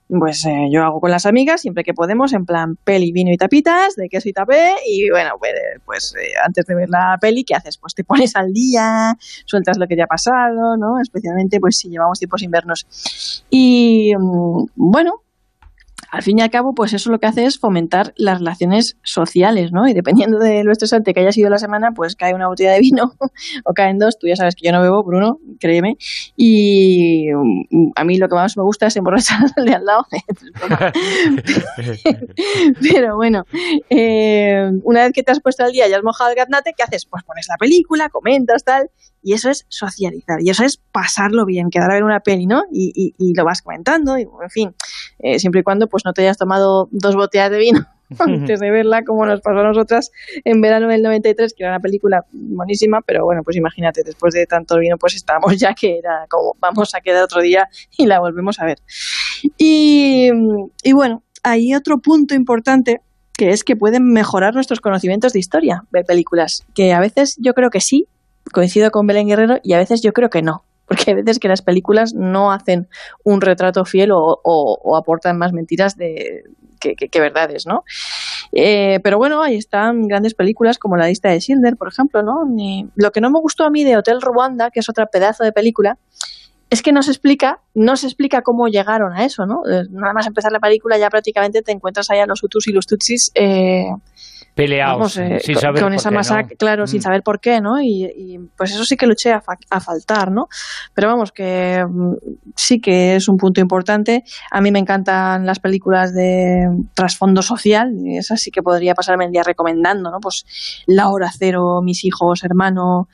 pues 0.09 0.45
eh, 0.47 0.69
yo 0.71 0.85
hago 0.85 1.01
con 1.01 1.11
las 1.11 1.27
amigas 1.27 1.61
siempre 1.61 1.85
que 1.85 1.95
podemos, 1.95 2.33
en 2.33 2.47
plan 2.47 2.77
peli, 2.83 3.13
vino 3.13 3.33
y 3.33 3.37
tapitas, 3.37 3.95
de 3.97 4.09
queso 4.09 4.29
y 4.29 4.33
tapé, 4.33 4.73
y 4.87 5.11
bueno, 5.11 5.33
pues, 5.39 5.53
pues 5.85 6.15
eh, 6.21 6.33
antes 6.45 6.65
de 6.67 6.75
ver 6.75 6.89
la 6.89 7.19
peli, 7.21 7.45
¿qué 7.45 7.55
haces? 7.55 7.79
Pues 7.79 7.95
te 7.95 8.05
pones 8.05 8.35
al 8.37 8.53
día, 8.53 9.15
sueltas 9.45 9.79
lo 9.79 9.87
que 9.87 9.97
te 9.97 10.03
ha 10.03 10.07
pasado, 10.07 10.77
¿no? 10.79 11.01
Especialmente 11.01 11.61
pues 11.61 11.77
si 11.77 11.89
llevamos 11.89 12.19
tiempo 12.19 12.39
sin 12.39 12.51
vernos. 12.51 13.45
Y 13.51 14.13
mm, 14.19 14.67
bueno, 14.75 15.23
al 16.11 16.23
fin 16.23 16.39
y 16.39 16.43
al 16.43 16.51
cabo, 16.51 16.75
pues 16.75 16.93
eso 16.95 17.11
lo 17.11 17.19
que 17.19 17.27
hace 17.27 17.45
es 17.45 17.59
fomentar 17.59 18.15
las 18.17 18.39
relaciones 18.39 18.97
sociales, 19.03 19.73
¿no? 19.73 19.87
Y 19.87 19.93
dependiendo 19.93 20.39
de 20.39 20.65
lo 20.65 20.73
estresante 20.73 21.13
que 21.13 21.21
haya 21.21 21.33
sido 21.33 21.51
la 21.51 21.59
semana, 21.59 21.91
pues 21.95 22.17
cae 22.17 22.35
una 22.35 22.49
botella 22.49 22.73
de 22.73 22.81
vino 22.81 23.13
o 23.65 23.75
caen 23.75 23.99
dos. 23.99 24.19
Tú 24.19 24.27
ya 24.27 24.37
sabes 24.37 24.55
que 24.55 24.67
yo 24.67 24.73
no 24.73 24.81
bebo, 24.81 25.05
Bruno, 25.05 25.39
créeme. 25.61 25.97
Y 26.37 27.27
mm, 27.71 27.93
a 27.95 28.05
mí 28.05 28.17
lo 28.17 28.29
que 28.29 28.35
más 28.35 28.57
me 28.57 28.63
gusta 28.63 28.87
es 28.87 28.97
emborrachar 28.97 29.41
al 29.57 29.85
lado. 29.85 30.07
Pero 32.81 33.17
bueno, 33.17 33.45
eh, 33.91 34.71
una 34.85 35.05
vez 35.05 35.13
que 35.13 35.23
te 35.23 35.33
has 35.33 35.41
puesto 35.41 35.65
al 35.65 35.73
día 35.73 35.89
y 35.89 35.93
has 35.93 36.03
mojado 36.03 36.31
el 36.31 36.37
gaznate, 36.37 36.73
¿qué 36.77 36.83
haces? 36.85 37.07
Pues 37.07 37.23
pones 37.25 37.47
la 37.49 37.57
película, 37.57 38.09
comentas, 38.09 38.65
tal, 38.65 38.91
y 39.23 39.35
eso 39.35 39.51
es 39.51 39.67
socializar, 39.69 40.41
y 40.41 40.51
eso 40.51 40.65
es 40.65 40.79
pasarlo 40.93 41.45
bien, 41.45 41.71
quedar 41.71 41.91
a 41.91 41.95
ver 41.95 42.05
una 42.05 42.21
peli, 42.21 42.47
¿no? 42.47 42.65
Y, 42.73 43.15
y, 43.19 43.35
lo 43.35 43.45
vas 43.45 43.63
comentando, 43.63 44.19
y 44.19 44.23
en 44.23 44.51
fin, 44.51 44.75
eh, 45.19 45.39
siempre 45.39 45.61
y 45.61 45.65
cuando 45.65 45.89
pues 45.89 46.05
no 46.05 46.13
te 46.13 46.23
hayas 46.23 46.39
tomado 46.39 46.89
dos 46.91 47.15
botellas 47.15 47.51
de 47.51 47.59
vino 47.59 47.87
antes 48.19 48.61
de 48.61 48.71
verla, 48.71 49.03
como 49.05 49.27
nos 49.27 49.41
pasó 49.41 49.59
a 49.59 49.65
nosotras 49.65 50.11
en 50.45 50.61
verano 50.61 50.89
del 50.89 51.03
93, 51.03 51.55
que 51.55 51.65
era 51.65 51.73
una 51.73 51.81
película 51.81 52.25
buenísima, 52.33 53.01
pero 53.03 53.25
bueno, 53.25 53.43
pues 53.43 53.57
imagínate, 53.57 54.03
después 54.05 54.35
de 54.35 54.47
tanto 54.47 54.79
vino, 54.79 54.97
pues 54.99 55.15
estábamos 55.15 55.57
ya 55.59 55.75
que 55.75 55.99
era 55.99 56.27
como, 56.29 56.57
vamos 56.61 56.95
a 56.95 57.01
quedar 57.01 57.25
otro 57.25 57.43
día 57.43 57.69
y 57.97 58.07
la 58.07 58.21
volvemos 58.21 58.61
a 58.61 58.65
ver. 58.65 58.79
Y, 59.57 60.31
y 60.83 60.93
bueno, 60.93 61.23
hay 61.43 61.75
otro 61.75 61.99
punto 61.99 62.35
importante 62.35 63.01
que 63.39 63.51
es 63.51 63.63
que 63.63 63.77
pueden 63.77 64.13
mejorar 64.13 64.55
nuestros 64.55 64.81
conocimientos 64.81 65.33
de 65.33 65.39
historia, 65.39 65.85
ver 65.93 66.05
películas, 66.05 66.67
que 66.75 66.93
a 66.93 66.99
veces 66.99 67.37
yo 67.39 67.55
creo 67.55 67.71
que 67.71 67.81
sí, 67.81 68.09
coincido 68.53 68.91
con 68.91 69.07
Belén 69.07 69.29
Guerrero 69.29 69.59
y 69.63 69.73
a 69.73 69.79
veces 69.79 70.03
yo 70.03 70.13
creo 70.13 70.31
que 70.31 70.43
no. 70.43 70.65
Porque 70.89 71.05
hay 71.09 71.15
veces 71.17 71.39
que 71.39 71.49
las 71.49 71.61
películas 71.61 72.15
no 72.15 72.51
hacen 72.51 72.89
un 73.23 73.43
retrato 73.43 73.85
fiel 73.85 74.11
o, 74.13 74.97
aportan 74.97 75.37
más 75.37 75.53
mentiras 75.53 75.97
de, 75.97 76.45
que, 76.81 77.21
verdades, 77.21 77.67
¿no? 77.67 77.85
Eh, 78.53 78.99
pero 79.03 79.19
bueno, 79.19 79.43
ahí 79.43 79.57
están 79.57 80.07
grandes 80.07 80.33
películas 80.33 80.79
como 80.79 80.97
La 80.97 81.09
lista 81.09 81.29
de 81.29 81.41
Schindler, 81.41 81.77
por 81.77 81.89
ejemplo, 81.89 82.23
¿no? 82.23 82.37
lo 82.95 83.11
que 83.11 83.21
no 83.21 83.31
me 83.31 83.39
gustó 83.39 83.65
a 83.65 83.71
mí 83.71 83.85
de 83.85 83.99
Hotel 83.99 84.23
Rwanda, 84.23 84.71
que 84.71 84.81
es 84.81 84.89
otra 84.89 85.05
pedazo 85.07 85.45
de 85.45 85.53
película, 85.53 85.99
es 86.71 86.83
que 86.83 86.93
no 86.93 87.03
se 87.03 87.11
explica, 87.11 87.61
no 87.75 87.97
se 87.97 88.07
explica 88.07 88.43
cómo 88.43 88.69
llegaron 88.69 89.13
a 89.13 89.25
eso, 89.25 89.47
¿no? 89.47 89.63
Eh, 89.71 89.85
nada 89.91 90.13
más 90.13 90.27
empezar 90.27 90.53
la 90.53 90.61
película 90.61 90.99
ya 90.99 91.09
prácticamente 91.09 91.63
te 91.63 91.73
encuentras 91.73 92.11
allá 92.11 92.27
los 92.27 92.43
Hutus 92.43 92.69
y 92.69 92.73
los 92.73 92.87
Tutsis 92.87 93.31
eh, 93.35 93.87
peleados 94.59 95.17
eh, 95.19 95.39
sin 95.41 95.55
saber 95.55 95.85
con, 95.85 95.95
esa 95.95 96.11
masacre, 96.11 96.57
claro, 96.57 96.89
sin 96.89 96.99
mm. 96.99 97.03
saber 97.03 97.23
por 97.23 97.39
qué, 97.39 97.61
¿no? 97.61 97.81
Y, 97.81 98.41
pues 98.57 98.73
eso 98.73 98.85
sí 98.85 98.97
que 98.97 99.07
lo 99.07 99.13
eché 99.13 99.31
a, 99.31 99.81
faltar, 99.81 100.33
¿no? 100.33 100.49
Pero 100.95 101.07
vamos, 101.07 101.31
que 101.31 101.87
mm, 101.89 102.15
sí 102.57 102.81
que 102.81 103.15
es 103.15 103.29
un 103.29 103.37
punto 103.37 103.61
importante. 103.61 104.25
A 104.51 104.61
mí 104.61 104.73
me 104.73 104.81
encantan 104.81 105.47
las 105.47 105.61
películas 105.61 106.13
de 106.13 106.67
trasfondo 106.93 107.41
social, 107.41 107.93
y 108.05 108.17
esas 108.17 108.41
sí 108.41 108.51
que 108.51 108.61
podría 108.61 108.97
pasarme 108.97 109.27
el 109.27 109.31
día 109.31 109.45
recomendando, 109.45 110.11
¿no? 110.11 110.19
Pues 110.19 110.45
La 110.87 111.09
Hora 111.09 111.31
Cero, 111.33 111.81
Mis 111.81 112.05
Hijos, 112.05 112.43
Hermano, 112.43 113.07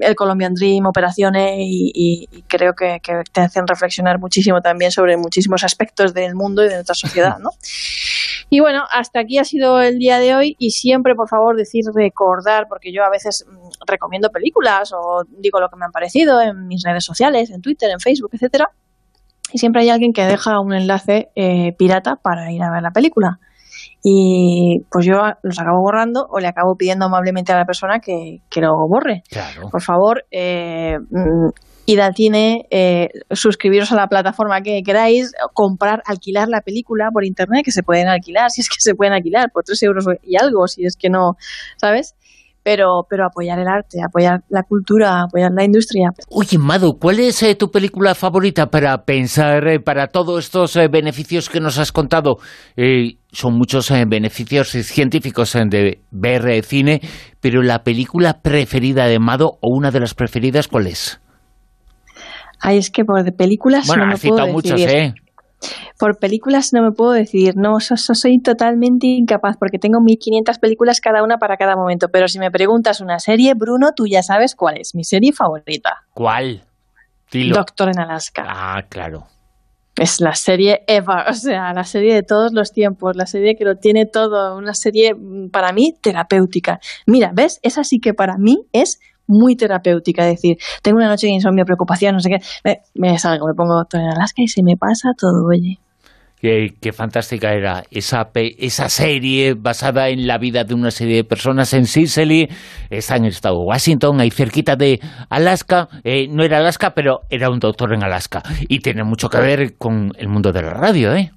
El 0.00 0.16
Colombian 0.16 0.54
Dream, 0.54 0.86
Operaciones, 0.86 1.54
y, 1.56 2.26
creo 2.48 2.72
que, 2.74 2.98
que, 3.00 3.22
te 3.30 3.42
hacen 3.42 3.64
reflexionar 3.68 4.18
muchísimo 4.18 4.60
también 4.60 4.90
sobre 4.90 5.16
muchísimos 5.16 5.62
aspectos 5.62 6.12
del 6.14 6.34
mundo 6.34 6.64
y 6.64 6.68
de 6.68 6.74
nuestra 6.74 6.96
sociedad, 6.96 7.38
¿no? 7.38 7.50
Y 8.52 8.58
bueno, 8.58 8.82
hasta 8.92 9.20
aquí 9.20 9.38
ha 9.38 9.44
sido 9.44 9.80
el 9.80 9.98
día 9.98 10.18
de 10.18 10.34
hoy 10.34 10.56
y 10.58 10.70
siempre, 10.70 11.14
por 11.14 11.28
favor, 11.28 11.56
decir 11.56 11.84
recordar, 11.94 12.66
porque 12.68 12.92
yo 12.92 13.04
a 13.04 13.10
veces 13.10 13.46
mm, 13.48 13.84
recomiendo 13.86 14.30
películas 14.30 14.92
o 14.92 15.22
digo 15.38 15.60
lo 15.60 15.68
que 15.68 15.76
me 15.76 15.84
han 15.84 15.92
parecido 15.92 16.40
en 16.40 16.66
mis 16.66 16.82
redes 16.84 17.04
sociales, 17.04 17.50
en 17.50 17.62
Twitter, 17.62 17.90
en 17.90 18.00
Facebook, 18.00 18.30
etcétera, 18.32 18.68
y 19.52 19.58
siempre 19.58 19.82
hay 19.82 19.90
alguien 19.90 20.12
que 20.12 20.24
deja 20.24 20.60
un 20.60 20.72
enlace 20.72 21.30
eh, 21.34 21.74
pirata 21.76 22.16
para 22.16 22.50
ir 22.52 22.62
a 22.62 22.72
ver 22.72 22.82
la 22.82 22.90
película. 22.90 23.38
y 24.02 24.80
pues 24.90 25.06
yo 25.06 25.14
los 25.42 25.58
acabo 25.58 25.80
borrando 25.82 26.26
o 26.30 26.40
le 26.40 26.48
acabo 26.48 26.74
pidiendo 26.76 27.06
amablemente 27.06 27.52
a 27.52 27.56
la 27.56 27.66
persona 27.66 28.00
que, 28.00 28.40
que 28.50 28.60
lo 28.60 28.74
borre. 28.88 29.22
Por 29.70 29.82
favor, 29.82 30.24
eh, 30.30 30.96
id 31.86 31.98
al 31.98 32.14
cine, 32.14 32.66
eh, 32.70 33.08
suscribiros 33.30 33.92
a 33.92 33.96
la 33.96 34.06
plataforma 34.06 34.60
que 34.60 34.82
queráis, 34.84 35.32
comprar, 35.54 36.02
alquilar 36.06 36.48
la 36.48 36.60
película 36.60 37.10
por 37.12 37.24
internet, 37.24 37.64
que 37.64 37.72
se 37.72 37.82
pueden 37.82 38.08
alquilar, 38.08 38.50
si 38.50 38.60
es 38.60 38.68
que 38.68 38.76
se 38.78 38.94
pueden 38.94 39.12
alquilar, 39.12 39.50
por 39.52 39.64
3 39.64 39.82
euros 39.82 40.04
y 40.22 40.36
algo, 40.36 40.66
si 40.66 40.84
es 40.84 40.96
que 40.96 41.08
no, 41.08 41.36
¿sabes? 41.76 42.14
pero, 42.62 43.06
pero 43.08 43.26
apoyar 43.26 43.58
el 43.58 43.68
arte, 43.68 43.98
apoyar 44.06 44.42
la 44.48 44.62
cultura, 44.62 45.22
apoyar 45.22 45.50
la 45.52 45.64
industria. 45.64 46.10
Oye, 46.28 46.58
Mado, 46.58 46.92
¿cuál 47.00 47.20
es 47.20 47.42
eh, 47.42 47.54
tu 47.54 47.70
película 47.70 48.14
favorita 48.14 48.66
para 48.66 49.04
pensar, 49.04 49.66
eh, 49.68 49.80
para 49.80 50.08
todos 50.08 50.44
estos 50.44 50.76
eh, 50.76 50.88
beneficios 50.88 51.48
que 51.48 51.60
nos 51.60 51.78
has 51.78 51.92
contado? 51.92 52.36
son 53.32 53.54
muchos 53.54 53.90
beneficios 54.08 54.70
científicos 54.70 55.52
de 55.52 56.00
ver 56.10 56.64
cine, 56.64 57.00
pero 57.40 57.62
la 57.62 57.84
película 57.84 58.40
preferida 58.42 59.06
de 59.06 59.20
Mado 59.20 59.58
o 59.60 59.76
una 59.76 59.90
de 59.90 60.00
las 60.00 60.14
preferidas, 60.14 60.66
¿cuál 60.66 60.88
es? 60.88 61.20
Ay, 62.60 62.78
es 62.78 62.90
que 62.90 63.04
por 63.04 63.34
películas 63.34 63.86
bueno, 63.86 64.06
no 64.06 64.12
me 64.12 64.18
puedo 64.18 64.46
muchas, 64.48 64.80
¿eh? 64.80 65.14
Por 65.98 66.18
películas 66.18 66.72
no 66.72 66.82
me 66.82 66.92
puedo 66.92 67.12
decir, 67.12 67.54
no, 67.56 67.80
soy 67.80 68.40
totalmente 68.40 69.06
incapaz 69.06 69.56
porque 69.58 69.78
tengo 69.78 70.00
1500 70.00 70.58
películas 70.58 71.00
cada 71.00 71.22
una 71.22 71.36
para 71.36 71.56
cada 71.58 71.76
momento. 71.76 72.08
Pero 72.08 72.28
si 72.28 72.38
me 72.38 72.50
preguntas 72.50 73.00
una 73.00 73.18
serie, 73.18 73.52
Bruno, 73.54 73.90
tú 73.94 74.06
ya 74.06 74.22
sabes 74.22 74.54
cuál 74.54 74.78
es 74.78 74.94
mi 74.94 75.04
serie 75.04 75.32
favorita. 75.32 76.06
¿Cuál? 76.14 76.64
Doctor 77.30 77.90
en 77.90 78.00
Alaska. 78.00 78.44
Ah, 78.46 78.82
claro. 78.88 79.26
Es 79.96 80.20
la 80.20 80.34
serie 80.34 80.82
ever, 80.86 81.28
o 81.28 81.34
sea, 81.34 81.74
la 81.74 81.84
serie 81.84 82.14
de 82.14 82.22
todos 82.22 82.52
los 82.52 82.72
tiempos, 82.72 83.16
la 83.16 83.26
serie 83.26 83.54
que 83.54 83.64
lo 83.64 83.76
tiene 83.76 84.06
todo, 84.06 84.56
una 84.56 84.72
serie 84.72 85.14
mm, 85.14 85.50
para 85.50 85.72
mí 85.72 85.94
terapéutica. 86.00 86.80
Mira, 87.06 87.32
¿ves? 87.34 87.60
Esa 87.62 87.84
sí 87.84 88.00
que 88.00 88.14
para 88.14 88.38
mí 88.38 88.66
es 88.72 88.98
muy 89.30 89.56
terapéutica. 89.56 90.24
Decir, 90.24 90.58
tengo 90.82 90.98
una 90.98 91.08
noche 91.08 91.26
de 91.26 91.34
insomnio, 91.34 91.64
preocupación, 91.64 92.14
no 92.14 92.20
sé 92.20 92.30
qué, 92.30 92.78
me, 92.94 93.18
salgo, 93.18 93.46
me 93.46 93.54
pongo 93.54 93.74
doctor 93.74 94.00
en 94.00 94.08
Alaska 94.08 94.42
y 94.42 94.48
se 94.48 94.62
me 94.62 94.76
pasa 94.76 95.10
todo, 95.16 95.46
oye. 95.46 95.78
Qué, 96.40 96.92
fantástica 96.94 97.52
era 97.52 97.84
esa, 97.90 98.30
esa 98.34 98.88
serie 98.88 99.52
basada 99.52 100.08
en 100.08 100.26
la 100.26 100.38
vida 100.38 100.64
de 100.64 100.72
una 100.72 100.90
serie 100.90 101.16
de 101.16 101.24
personas 101.24 101.74
en 101.74 101.84
Sicily. 101.84 102.48
Está 102.88 103.16
en 103.16 103.26
el 103.26 103.32
estado 103.32 103.58
de 103.58 103.66
Washington, 103.66 104.20
ahí 104.20 104.30
cerquita 104.30 104.74
de 104.74 105.00
Alaska. 105.28 105.90
Eh, 106.02 106.28
no 106.30 106.42
era 106.42 106.56
Alaska, 106.56 106.94
pero 106.94 107.20
era 107.28 107.50
un 107.50 107.58
doctor 107.58 107.92
en 107.92 108.02
Alaska. 108.02 108.42
Y 108.68 108.78
tiene 108.78 109.04
mucho 109.04 109.28
que 109.28 109.38
ver 109.38 109.76
con 109.76 110.12
el 110.16 110.28
mundo 110.28 110.50
de 110.50 110.62
la 110.62 110.70
radio, 110.70 111.14
¿eh? 111.14 111.30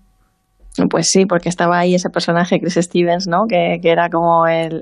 Pues 0.89 1.07
sí, 1.09 1.27
porque 1.27 1.49
estaba 1.49 1.77
ahí 1.77 1.93
ese 1.93 2.09
personaje, 2.09 2.59
Chris 2.59 2.73
Stevens, 2.75 3.27
¿no? 3.27 3.45
Que, 3.47 3.79
era 3.83 4.09
como 4.09 4.47
el, 4.47 4.81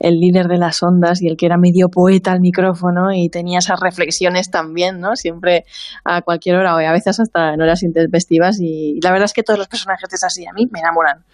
líder 0.00 0.46
de 0.46 0.56
las 0.56 0.82
ondas 0.82 1.20
y 1.20 1.28
el 1.28 1.36
que 1.36 1.44
era 1.44 1.58
medio 1.58 1.88
poeta 1.88 2.32
al 2.32 2.40
micrófono 2.40 3.12
y 3.12 3.28
tenía 3.28 3.58
esas 3.58 3.78
reflexiones 3.80 4.50
también, 4.50 4.98
¿no? 4.98 5.16
Siempre 5.16 5.64
a 6.04 6.22
cualquier 6.22 6.56
hora 6.56 6.74
o 6.74 6.78
a 6.78 6.92
veces 6.92 7.20
hasta 7.20 7.52
en 7.52 7.60
horas 7.60 7.82
intempestivas 7.82 8.60
y, 8.60 8.98
la 9.02 9.10
verdad 9.10 9.26
es 9.26 9.34
que 9.34 9.42
todos 9.42 9.58
los 9.58 9.68
personajes 9.68 10.08
de 10.08 10.16
esa 10.16 10.30
serie 10.30 10.48
a 10.48 10.54
mí 10.54 10.66
me 10.70 10.80
enamoran. 10.80 11.24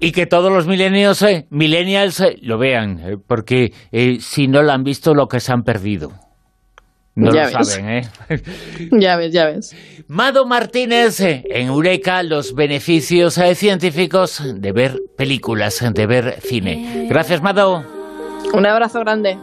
Y 0.00 0.12
que 0.12 0.26
todos 0.26 0.50
los 0.50 0.66
millennials, 0.66 1.20
eh, 1.22 1.46
millennials 1.50 2.20
eh, 2.20 2.36
lo 2.40 2.58
vean, 2.58 3.00
eh, 3.00 3.16
porque 3.18 3.72
si 4.20 4.48
no 4.48 4.62
lo 4.62 4.72
han 4.72 4.82
visto, 4.82 5.14
lo 5.14 5.28
que 5.28 5.40
se 5.40 5.52
han 5.52 5.62
perdido. 5.62 6.25
No 7.16 7.30
lo 7.32 7.64
saben, 7.64 7.88
¿eh? 7.88 8.08
ya 8.92 9.16
ves, 9.16 9.32
ya 9.32 9.46
ves. 9.46 9.74
Mado 10.06 10.44
Martínez, 10.44 11.18
en 11.20 11.68
Eureka, 11.68 12.22
los 12.22 12.54
beneficios 12.54 13.38
eh, 13.38 13.54
científicos 13.54 14.42
de 14.44 14.72
ver 14.72 15.00
películas, 15.16 15.82
de 15.94 16.06
ver 16.06 16.38
cine. 16.42 17.06
Gracias, 17.08 17.40
Mado. 17.40 17.84
Un 18.52 18.66
abrazo 18.66 19.00
grande. 19.00 19.38